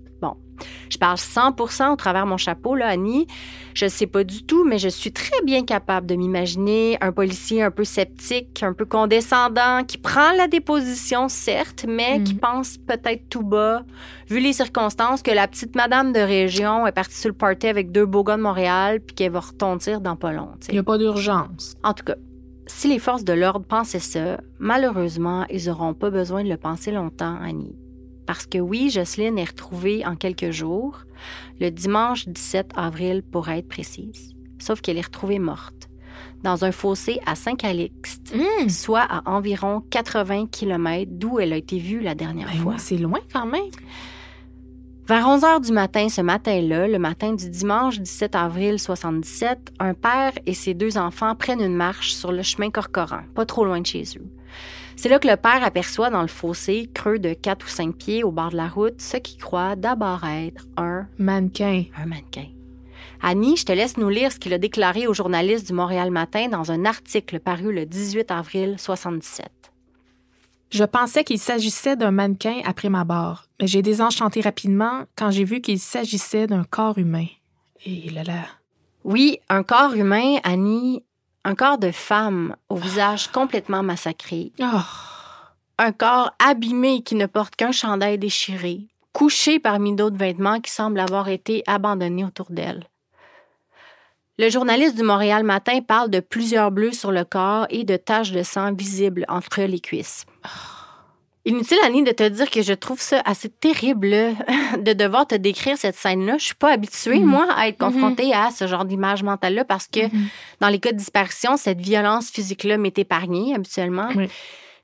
[0.90, 3.26] Je parle 100% au travers mon chapeau, là, Annie.
[3.74, 7.62] Je sais pas du tout, mais je suis très bien capable de m'imaginer un policier
[7.62, 12.40] un peu sceptique, un peu condescendant, qui prend la déposition, certes, mais qui Mhm.
[12.40, 13.84] pense peut-être tout bas,
[14.28, 17.92] vu les circonstances, que la petite madame de région est partie sur le party avec
[17.92, 20.48] deux beaux gars de Montréal, puis qu'elle va retontir dans pas long.
[20.60, 20.72] tu sais.
[20.72, 21.76] Il n'y a pas d'urgence.
[21.84, 22.16] En tout cas,
[22.66, 26.90] si les forces de l'ordre pensaient ça, malheureusement, ils n'auront pas besoin de le penser
[26.90, 27.76] longtemps, Annie.
[28.28, 30.98] Parce que oui, Jocelyne est retrouvée en quelques jours,
[31.60, 34.34] le dimanche 17 avril pour être précise.
[34.58, 35.88] Sauf qu'elle est retrouvée morte,
[36.44, 38.68] dans un fossé à Saint-Calixte, Hum!
[38.68, 42.72] soit à environ 80 km d'où elle a été vue la dernière Ben fois.
[42.74, 43.70] oui, c'est loin quand même.
[45.06, 49.94] Vers 11 heures du matin, ce matin-là, le matin du dimanche 17 avril 77, un
[49.94, 53.80] père et ses deux enfants prennent une marche sur le chemin Corcoran, pas trop loin
[53.80, 54.26] de chez eux.
[55.00, 58.24] C'est là que le père aperçoit dans le fossé, creux de 4 ou 5 pieds
[58.24, 61.84] au bord de la route, ce qu'il croit d'abord être un, Mannequin.
[61.96, 62.46] un mannequin.
[63.22, 66.48] Annie, je te laisse nous lire ce qu'il a déclaré aux journalistes du Montréal Matin
[66.48, 69.48] dans un article paru le 18 avril 77.
[70.70, 75.44] Je pensais qu'il s'agissait d'un mannequin après ma barre, mais j'ai désenchanté rapidement quand j'ai
[75.44, 77.26] vu qu'il s'agissait d'un corps humain.
[77.86, 78.46] Et là là.
[79.04, 81.04] Oui, un corps humain, Annie,
[81.48, 84.80] un corps de femme au visage complètement massacré, Oh,
[85.78, 91.00] un corps abîmé qui ne porte qu'un chandail déchiré, couché parmi d'autres vêtements qui semblent
[91.00, 92.84] avoir été abandonnés autour d'elle.
[94.36, 98.32] Le journaliste du Montréal Matin parle de plusieurs bleus sur le corps et de taches
[98.32, 100.26] de sang visibles entre les cuisses.
[101.48, 104.30] Inutile, Annie, de te dire que je trouve ça assez terrible là,
[104.78, 106.36] de devoir te décrire cette scène-là.
[106.38, 107.26] Je suis pas habituée, Mhm.
[107.26, 110.28] moi, à être confrontée à ce genre d'image mentale-là parce que Mhm.
[110.60, 114.08] dans les cas de disparition, cette violence physique-là m'est épargnée habituellement.
[114.14, 114.28] Oui.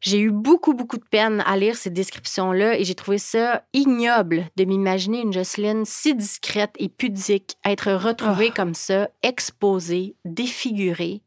[0.00, 4.46] J'ai eu beaucoup, beaucoup de peine à lire ces descriptions-là et j'ai trouvé ça ignoble
[4.56, 8.54] de m'imaginer une Jocelyne si discrète et pudique être retrouvée Ah.
[8.54, 11.22] comme ça, exposée, défigurée.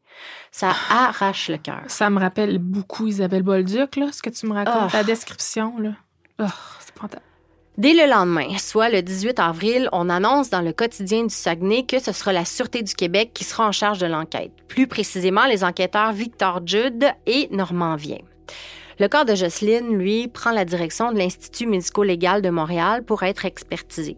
[0.50, 1.82] Ça arrache le cœur.
[1.88, 4.90] ça me rappelle beaucoup Isabelle Bolduc, là, ce que tu me racontes, Oh.
[4.92, 5.90] ta description, là.
[6.40, 6.44] Oh,
[6.80, 6.88] c'est.
[7.76, 12.00] Dès le lendemain, soit le 18 avril, on annonce dans le quotidien du Saguenay que
[12.00, 14.50] ce sera la Sûreté du Québec qui sera en charge de l'enquête.
[14.66, 18.18] Plus précisément, les enquêteurs Victor Jude et Normand Vien.
[18.98, 23.44] Le corps de Jocelyne, lui, prend la direction de l'Institut médico-légal de Montréal pour être
[23.44, 24.16] expertisé.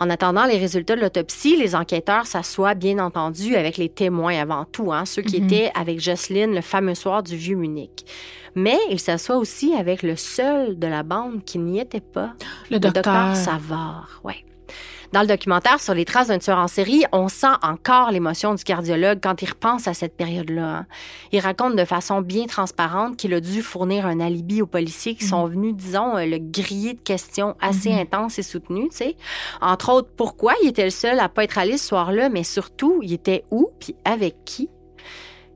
[0.00, 4.64] En attendant les résultats de l'autopsie, les enquêteurs s'assoient bien entendu avec les témoins avant
[4.64, 5.46] tout, hein, ceux qui Mhm.
[5.46, 8.04] étaient avec Jocelyne le fameux soir du Vieux Munich.
[8.54, 12.32] Mais ils s'assoient aussi avec le seul de la bande qui n'y était pas,
[12.70, 13.02] Le le docteur.
[13.04, 14.44] docteur Savard, ouais.
[15.12, 18.62] Dans le documentaire sur les traces d'un tueur en série, on sent encore l'émotion du
[18.62, 20.86] cardiologue quand il repense à cette période-là.
[21.32, 25.24] Il raconte de façon bien transparente qu'il a dû fournir un alibi aux policiers qui
[25.24, 27.98] sont venus, disons, euh, le griller de questions assez Mhm.
[27.98, 29.16] intenses et soutenues, tu sais.
[29.60, 33.00] Entre autres, pourquoi il était le seul à pas être allé ce soir-là, mais surtout,
[33.02, 34.68] il était où puis avec qui?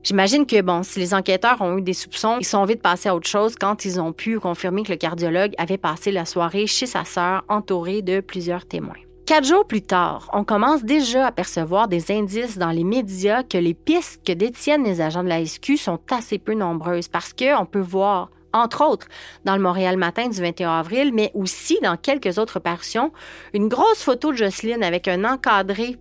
[0.03, 3.15] J'imagine que, bon, si les enquêteurs ont eu des soupçons, ils sont vite passés à
[3.15, 6.85] autre chose quand ils ont pu confirmer que le cardiologue avait passé la soirée chez
[6.87, 8.93] sa sœur entouré de plusieurs témoins.
[9.25, 13.57] Quatre jours plus tard, on commence déjà à percevoir des indices dans les médias que
[13.57, 17.65] les pistes que détiennent les agents de la SQ sont assez peu nombreuses parce qu'on
[17.65, 19.07] peut voir, entre autres,
[19.43, 23.11] dans le Montréal Matin du 21 avril, mais aussi dans quelques autres parutions,
[23.55, 25.97] une grosse photo de Jocelyne avec un encadré.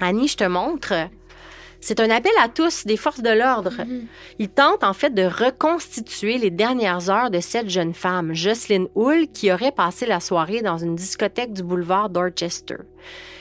[0.00, 0.94] Annie, je te montre.
[1.84, 3.72] C'est un appel à tous des forces de l'ordre.
[4.38, 9.26] Ils tentent en fait de reconstituer les dernières heures de cette jeune femme, Jocelyn Hull,
[9.32, 12.76] qui aurait passé la soirée dans une discothèque du boulevard Dorchester.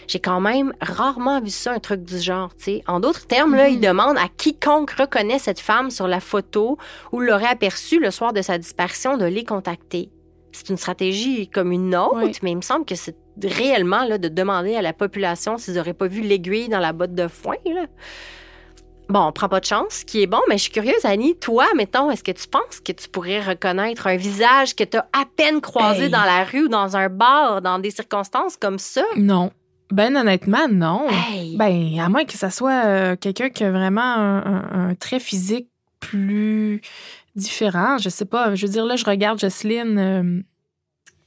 [0.07, 2.49] J'ai quand même rarement vu ça, un truc du genre.
[2.87, 6.79] En d'autres termes, là, ils demandent à quiconque reconnaît cette femme sur la photo
[7.11, 10.09] ou l'aurait aperçue le soir de sa disparition de les contacter.
[10.51, 12.31] C'est une stratégie comme une autre, Oui.
[12.41, 15.93] mais il me semble que c'est réellement là, de demander à la population s'ils n'auraient
[15.93, 17.55] pas vu l'aiguille dans la botte de foin.
[17.65, 17.85] Là.
[19.09, 21.35] Bon, on prend pas de chance, ce qui est bon, mais je suis curieuse, Annie,
[21.37, 25.05] toi, mettons, est-ce que tu penses que tu pourrais reconnaître un visage que tu as
[25.11, 26.09] à peine croisé Hey.
[26.09, 29.03] dans la rue ou dans un bar, dans des circonstances comme ça?
[29.17, 29.51] Non.
[29.91, 31.07] Ben honnêtement, non.
[31.09, 31.57] Hey!
[31.57, 35.19] Ben, à moins que ça soit euh, quelqu'un qui a vraiment un, un- un trait
[35.19, 35.67] physique
[35.99, 36.79] plus
[37.35, 37.97] différent.
[37.97, 38.55] Je sais pas.
[38.55, 39.97] Je veux dire, là, je regarde Jocelyne.
[39.99, 40.41] euh,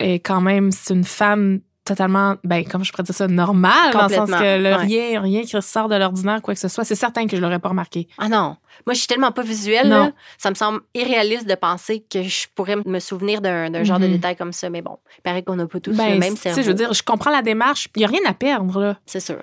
[0.01, 4.07] et quand même, c'est une femme totalement, ben, comment je pourrais dire ça, normale, dans
[4.09, 4.77] le sens que le ouais.
[4.77, 6.85] rien, rien qui ressort de l'ordinaire, quoi que ce soit.
[6.85, 8.09] C'est certain que je l'aurais pas remarqué.
[8.19, 8.57] Ah non.
[8.87, 9.89] Moi, je suis tellement pas visuelle.
[9.89, 9.97] Non.
[10.07, 10.13] là.
[10.39, 14.13] Ça me semble irréaliste de penser que je pourrais me souvenir d'un genre de Mhm.
[14.13, 14.71] détail comme ça.
[14.71, 16.63] Mais bon, il paraît qu'on n'a pas tous le Ben, même tu sais, cerveau.
[16.63, 17.89] je veux dire, je comprends la démarche.
[17.97, 18.97] Il y a rien à perdre, là.
[19.07, 19.43] C'est sûr.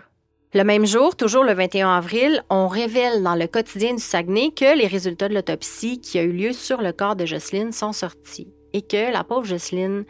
[0.53, 4.75] Le même jour, toujours le 21 avril, on révèle dans le quotidien du Saguenay que
[4.77, 8.49] les résultats de l'autopsie qui a eu lieu sur le corps de Jocelyne sont sortis
[8.73, 10.03] et que la pauvre Jocelyne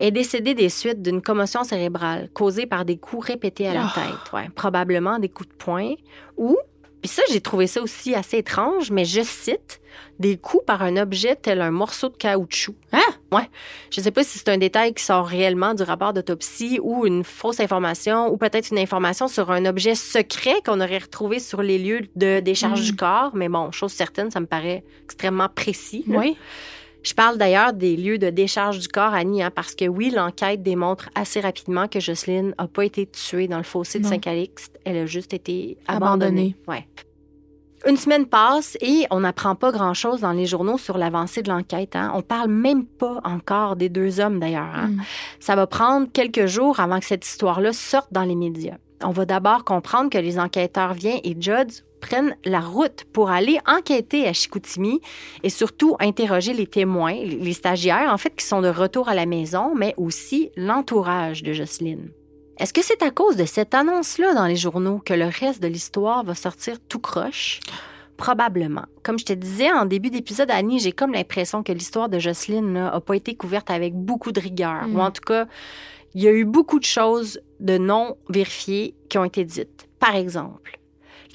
[0.00, 3.92] est décédée des suites d'une commotion cérébrale causée par des coups répétés à la Ah.
[3.94, 5.94] tête, ouais, probablement des coups de poing
[6.36, 6.56] ou
[7.02, 9.80] puis ça j'ai trouvé ça aussi assez étrange, mais je cite
[10.18, 12.74] des coups par un objet tel un morceau de caoutchouc.
[12.92, 12.98] Hein?
[13.30, 13.48] Ouais.
[13.90, 17.22] Je sais pas si c'est un détail qui sort réellement du rapport d'autopsie ou une
[17.22, 21.78] fausse information ou peut-être une information sur un objet secret qu'on aurait retrouvé sur les
[21.78, 22.84] lieux de décharge Mm.
[22.84, 23.30] du corps.
[23.34, 26.02] Mais bon, chose certaine, ça me paraît extrêmement précis.
[26.08, 26.18] là.
[26.18, 26.36] Oui.
[27.06, 30.64] Je parle d'ailleurs des lieux de décharge du corps, Annie, hein, parce que oui, l'enquête
[30.64, 34.06] démontre assez rapidement que Jocelyne n'a pas été tuée dans le fossé de.
[34.06, 34.76] Saint-Calixte.
[34.84, 36.56] Elle a juste été Abandonnée.
[36.56, 36.56] abandonnée.
[36.66, 36.88] Ouais.
[37.86, 41.94] Une semaine passe et on n'apprend pas grand-chose dans les journaux sur l'avancée de l'enquête.
[41.94, 42.10] Hein.
[42.14, 44.74] On parle même pas encore des deux hommes, d'ailleurs.
[44.74, 44.88] hein.
[44.88, 45.02] Mm.
[45.38, 48.78] Ça va prendre quelques jours avant que cette histoire-là sorte dans les médias.
[49.04, 51.70] On va d'abord comprendre que les enquêteurs Vien et Judd
[52.06, 55.00] prennent la route pour aller enquêter à Chicoutimi
[55.42, 59.26] et surtout interroger les témoins, les stagiaires, en fait, qui sont de retour à la
[59.26, 62.10] maison, mais aussi l'entourage de Jocelyne.
[62.58, 65.68] Est-ce que c'est à cause de cette annonce-là dans les journaux que le reste de
[65.68, 67.60] l'histoire va sortir tout croche?
[68.16, 68.84] Probablement.
[69.02, 72.72] Comme je te disais en début d'épisode, Annie, j'ai comme l'impression que l'histoire de Jocelyne
[72.72, 74.86] n'a pas été couverte avec beaucoup de rigueur.
[74.86, 74.96] Mm.
[74.96, 75.46] Ou en tout cas,
[76.14, 79.86] il y a eu beaucoup de choses de non vérifiées qui ont été dites.
[79.98, 80.75] Par exemple,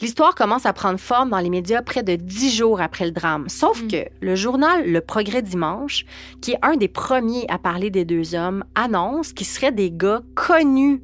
[0.02, 3.48] l'histoire commence à prendre forme dans les médias près de dix jours après le drame.
[3.50, 3.88] Sauf Mm.
[3.88, 6.06] que le journal Le Progrès Dimanche,
[6.42, 10.22] qui est un des premiers à parler des deux hommes, annonce qu'ils seraient des gars
[10.36, 11.02] connus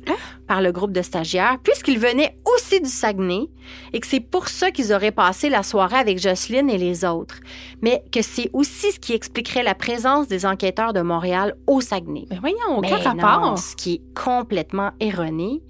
[0.48, 3.50] par le groupe de stagiaires, puisqu'ils venaient aussi du Saguenay
[3.94, 7.40] et que c'est pour ça qu'ils auraient passé la soirée avec Jocelyne et les autres.
[7.82, 12.26] Mais que c'est aussi ce qui expliquerait la présence des enquêteurs de Montréal au Saguenay.
[12.30, 13.58] Ben voyons, aucun Mais rapport.
[13.58, 15.62] ce qui est complètement erroné.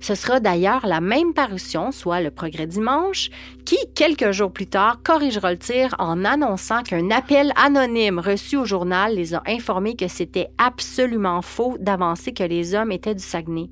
[0.00, 3.30] Ce sera d'ailleurs la même parution, soit le Progrès dimanche,
[3.64, 8.64] qui, quelques jours plus tard, corrigera le tir en annonçant qu'un appel anonyme reçu au
[8.64, 13.68] journal les a informés que c'était absolument faux d'avancer que les hommes étaient du Saguenay.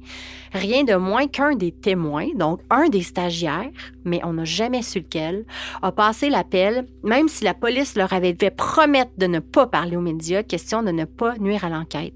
[0.52, 3.70] Rien de moins qu'un des témoins, donc un des stagiaires,
[4.04, 5.44] mais on n'a jamais su lequel,
[5.82, 9.96] a passé l'appel, même si la police leur avait fait promettre de ne pas parler
[9.96, 12.14] aux médias, question de ne pas nuire à l'enquête.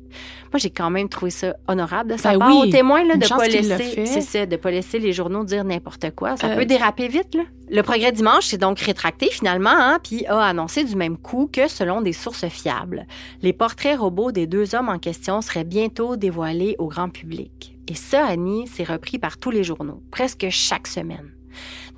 [0.52, 3.16] Moi, j'ai quand même trouvé ça honorable de sa Ben part oui, aux témoins là,
[3.16, 6.36] de chance pas laisser, c'est ça, de pas laisser les journaux dire n'importe quoi.
[6.36, 7.34] Ça Euh, peut déraper vite.
[7.34, 7.42] Là.
[7.70, 11.68] Le Progrès dimanche s'est donc rétracté finalement, hein, puis a annoncé du même coup que,
[11.68, 13.06] selon des sources fiables,
[13.42, 17.76] les portraits robots des deux hommes en question seraient bientôt dévoilés au grand public.
[17.88, 21.30] Et ça, Annie, c'est repris par tous les journaux, presque chaque semaine.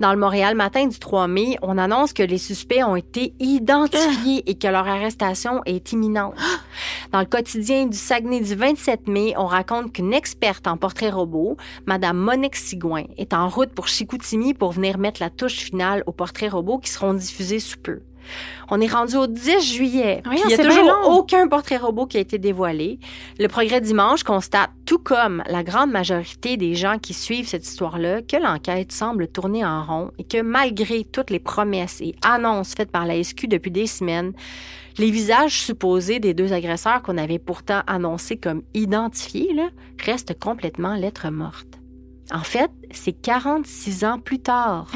[0.01, 4.43] Dans le Montréal Matin du 3 mai, on annonce que les suspects ont été identifiés
[4.45, 6.35] et que leur arrestation est imminente.
[7.13, 11.55] Dans le quotidien du Saguenay du 27 mai, on raconte qu'une experte en portrait robot,
[11.85, 16.11] Madame Monique Sigouin, est en route pour Chicoutimi pour venir mettre la touche finale aux
[16.11, 18.01] portraits robots qui seront diffusés sous peu.
[18.69, 20.21] On est rendu au 10 juillet.
[20.25, 22.99] Il n'y a toujours aucun portrait robot qui a été dévoilé.
[23.39, 28.21] Le progrès dimanche constate, tout comme la grande majorité des gens qui suivent cette histoire-là,
[28.21, 32.91] que l'enquête semble tourner en rond et que malgré toutes les promesses et annonces faites
[32.91, 34.33] par la SQ depuis des semaines,
[34.97, 39.69] les visages supposés des deux agresseurs qu'on avait pourtant annoncés comme identifiés là,
[40.03, 41.79] restent complètement lettres mortes.
[42.33, 44.87] En fait, c'est 46 ans plus tard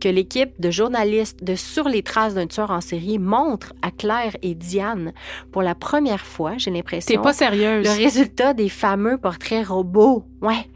[0.00, 4.36] que l'équipe de journalistes de Sur les traces d'un tueur en série montre à Claire
[4.42, 5.12] et Diane
[5.50, 7.84] pour la première fois, j'ai T'es l'impression, pas sérieuse.
[7.86, 10.24] le résultat des fameux portraits robots.
[10.42, 10.68] Ouais.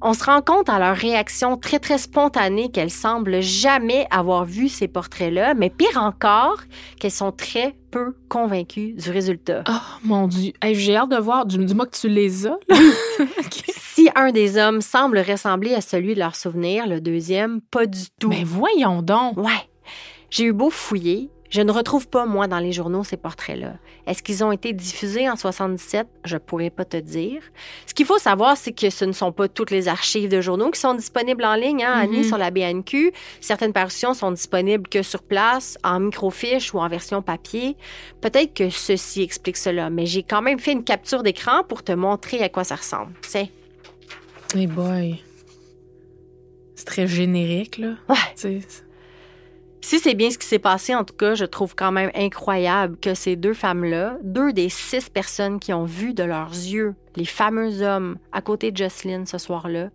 [0.00, 4.68] On se rend compte à leur réaction très, très spontanée qu'elles semblent jamais avoir vu
[4.68, 6.58] ces portraits-là, mais pire encore,
[7.00, 9.64] qu'elles sont très peu convaincues du résultat.
[9.68, 9.72] Oh
[10.04, 10.52] mon Dieu.
[10.62, 11.46] Hey, J'ai hâte de voir.
[11.46, 12.56] Dis-moi que tu les as.
[12.68, 12.76] là.
[13.98, 18.04] Si un des hommes semble ressembler à celui de leur souvenir, le deuxième, pas du
[18.20, 18.28] tout.
[18.28, 19.36] Mais voyons donc.
[19.36, 19.68] Ouais.
[20.30, 23.72] J'ai eu beau fouiller, je ne retrouve pas, moi, dans les journaux, ces portraits-là.
[24.06, 26.06] Est-ce qu'ils ont été diffusés en 77?
[26.24, 27.42] Je pourrais pas te dire.
[27.86, 30.70] Ce qu'il faut savoir, c'est que ce ne sont pas toutes les archives de journaux
[30.70, 32.24] qui sont disponibles en ligne, hein, Annie, Mhm.
[32.24, 33.12] sur la BNQ.
[33.40, 37.76] Certaines parutions sont disponibles que sur place, en microfiche ou en version papier.
[38.20, 41.90] Peut-être que ceci explique cela, mais j'ai quand même fait une capture d'écran pour te
[41.90, 43.12] montrer à quoi ça ressemble.
[43.22, 43.48] Tiens.
[44.54, 45.22] Hey boy.
[46.74, 47.94] C'est très générique, là.
[48.08, 48.60] Ouais.
[49.80, 52.96] Si c'est bien ce qui s'est passé, en tout cas, je trouve quand même incroyable
[53.00, 57.24] que ces deux femmes-là, deux des six personnes qui ont vu de leurs yeux les
[57.24, 59.90] fameux hommes à côté de Jocelyn ce soir-là,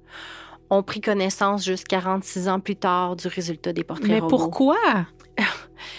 [0.70, 4.38] ont pris connaissance juste 46 ans plus tard du résultat des portraits Mais robots.
[4.38, 4.78] pourquoi?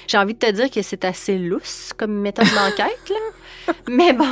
[0.06, 3.72] J'ai envie de te dire que c'est assez lousse comme méthode d'enquête, là.
[3.88, 4.28] Mais bon,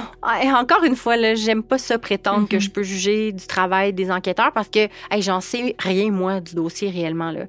[0.54, 2.60] encore une fois, là, j'aime pas ça prétendre que Mhm.
[2.60, 6.54] je peux juger du travail des enquêteurs parce que hey, j'en sais rien, moi, du
[6.54, 7.30] dossier réellement.
[7.30, 7.46] Là.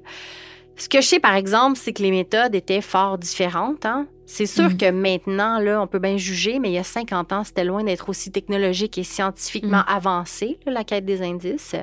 [0.76, 3.84] Ce que je sais, par exemple, c'est que les méthodes étaient fort différentes.
[3.84, 4.06] Hein?
[4.24, 4.76] C'est sûr Mhm.
[4.78, 7.84] que maintenant, là, on peut bien juger, mais il y a 50 ans, c'était loin
[7.84, 11.76] d'être aussi technologique et scientifiquement avancé, là, la quête des indices.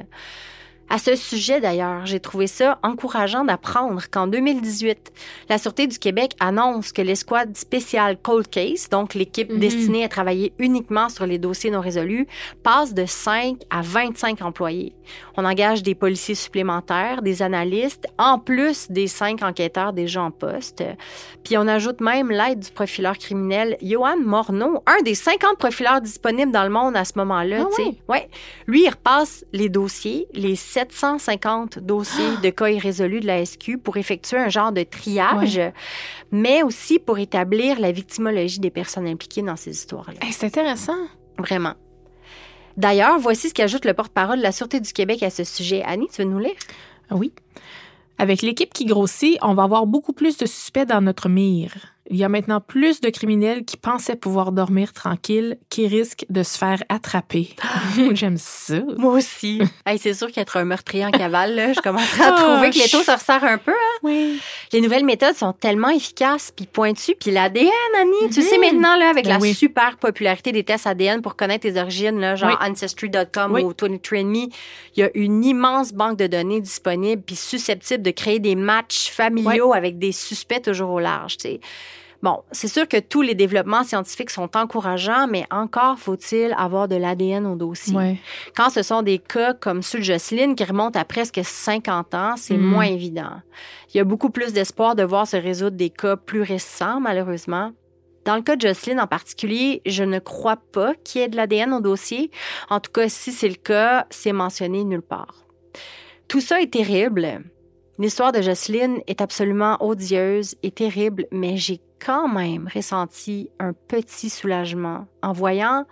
[0.94, 5.14] À ce sujet, d'ailleurs, j'ai trouvé ça encourageant d'apprendre qu'en 2018,
[5.48, 9.60] la Sûreté du Québec annonce que l'escouade spéciale Cold Case, donc l'équipe Mhm.
[9.60, 12.28] destinée à travailler uniquement sur les dossiers non résolus,
[12.62, 14.94] passe de 5 à 25 employés.
[15.38, 20.84] On engage des policiers supplémentaires, des analystes, en plus des cinq enquêteurs déjà en poste.
[21.46, 26.52] Puis on ajoute même l'aide du profileur criminel Johan Morneau, un des 50 profileurs disponibles
[26.52, 27.64] dans le monde à ce moment-là.
[27.66, 27.96] Ah sais.
[28.10, 28.30] ouais?
[28.68, 30.56] Lui, il repasse les dossiers, les
[30.90, 35.62] 750 dossiers de cas irrésolus de la SQ pour effectuer un genre de triage,
[36.32, 40.20] mais aussi pour établir la victimologie des personnes impliquées dans ces histoires-là.
[40.22, 40.98] Hey, c'est intéressant.
[41.38, 41.74] Vraiment.
[42.78, 45.84] D'ailleurs, voici ce qu'ajoute le porte-parole de la Sûreté du Québec à ce sujet.
[45.84, 46.56] Annie, tu veux nous lire?
[47.12, 47.32] Oui.
[48.18, 51.74] Avec l'équipe qui grossit, on va avoir beaucoup plus de suspects dans notre mire.
[52.12, 56.43] Il y a maintenant plus de criminels qui pensaient pouvoir dormir tranquille qui risquent de
[56.43, 57.55] se faire attraper.
[58.14, 58.82] J'aime ça.
[58.97, 59.62] Moi aussi.
[59.86, 62.78] hey, c'est sûr qu'être un meurtrier en cavale, là, je commencerai à Ah, trouver que
[62.78, 63.72] les taux se resserrent un peu.
[63.72, 63.99] hein.
[64.03, 64.39] Oui.
[64.74, 67.16] Les nouvelles méthodes sont tellement efficaces puis pointues.
[67.20, 69.53] Puis l'ADN, Annie, tu sais maintenant, là, avec Ben la oui.
[69.53, 72.70] super popularité des tests ADN pour connaître tes origines, là, genre Oui.
[72.70, 73.64] Ancestry.com Oui.
[73.64, 74.49] ou 23andMe,
[74.95, 79.09] il y a une immense banque de données disponible puis susceptible de créer des matchs
[79.12, 81.59] familiaux avec des suspects toujours au large, tu sais.
[82.24, 86.96] Bon, c'est sûr que tous les développements scientifiques sont encourageants, mais encore faut-il avoir de
[86.96, 87.96] l'ADN au dossier.
[87.96, 88.20] Ouais.
[88.56, 92.36] Quand ce sont des cas comme ceux de Jocelyne qui remontent à presque 50 ans,
[92.38, 92.62] c'est Mm.
[92.66, 93.42] moins évident.
[93.94, 97.72] Il y a beaucoup plus d'espoir de voir se résoudre des cas plus récents, malheureusement.
[98.26, 101.36] Dans le cas de Jocelyne en particulier, je ne crois pas qu'il y ait de
[101.36, 102.30] l'ADN au dossier.
[102.70, 105.44] En tout cas, si c'est le cas, c'est mentionné nulle part.
[106.28, 107.42] Tout ça est terrible.
[108.02, 114.32] L'histoire de Jocelyne est absolument odieuse et terrible, mais j'ai quand même ressenti un petit
[114.32, 115.86] soulagement en voyant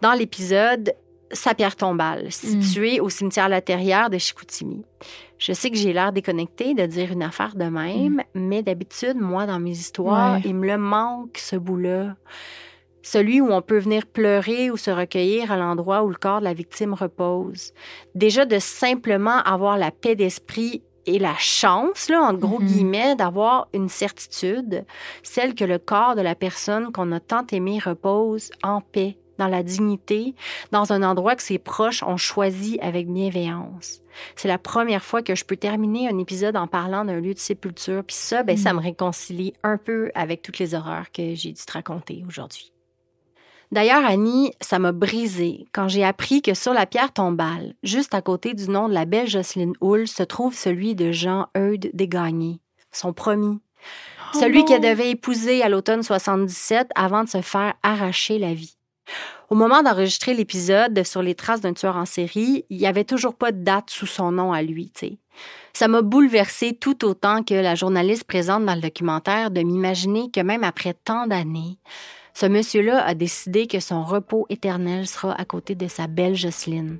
[0.00, 0.94] dans l'épisode
[1.32, 4.84] sa pierre tombale, située au cimetière latérrière de Chicoutimi.
[5.38, 9.44] Je sais que j'ai l'air déconnectée de dire une affaire de même, mais d'habitude, moi,
[9.44, 10.42] dans mes histoires, Ouais.
[10.44, 12.14] il me le manque, ce bout-là.
[13.02, 16.44] Celui où on peut venir pleurer ou se recueillir à l'endroit où le corps de
[16.44, 17.72] la victime repose.
[18.14, 22.66] Déjà de simplement avoir la paix d'esprit et la chance, là, en gros Mhm.
[22.66, 24.84] guillemets, d'avoir une certitude,
[25.22, 29.46] celle que le corps de la personne qu'on a tant aimé repose en paix, dans
[29.46, 30.34] la dignité,
[30.72, 34.00] dans un endroit que ses proches ont choisi avec bienveillance.
[34.34, 37.38] C'est la première fois que je peux terminer un épisode en parlant d'un lieu de
[37.38, 41.52] sépulture, puis ça, ben, ça me réconcilie un peu avec toutes les horreurs que j'ai
[41.52, 42.72] dû te raconter aujourd'hui.
[43.70, 48.22] D'ailleurs, Annie, ça m'a brisé quand j'ai appris que sur la pierre tombale, juste à
[48.22, 52.60] côté du nom de la belle Jocelyne Hull, se trouve celui de Jean-Eudes Desgagnés,
[52.92, 53.60] son promis,
[54.34, 58.76] Oh Celui qu'elle devait épouser à l'automne 77 avant de se faire arracher la vie.
[59.48, 63.34] Au moment d'enregistrer l'épisode sur les traces d'un tueur en série, il n'y avait toujours
[63.34, 65.18] pas de date sous son nom à lui, tu sais.
[65.72, 70.40] Ça m'a bouleversée tout autant que la journaliste présente dans le documentaire de m'imaginer que
[70.40, 71.78] même après tant d'années,
[72.38, 76.98] ce monsieur-là a décidé que son repos éternel sera à côté de sa belle Jocelyne,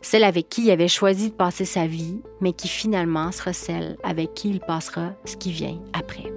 [0.00, 3.96] celle avec qui il avait choisi de passer sa vie, mais qui finalement sera celle
[4.02, 6.32] avec qui il passera ce qui vient après.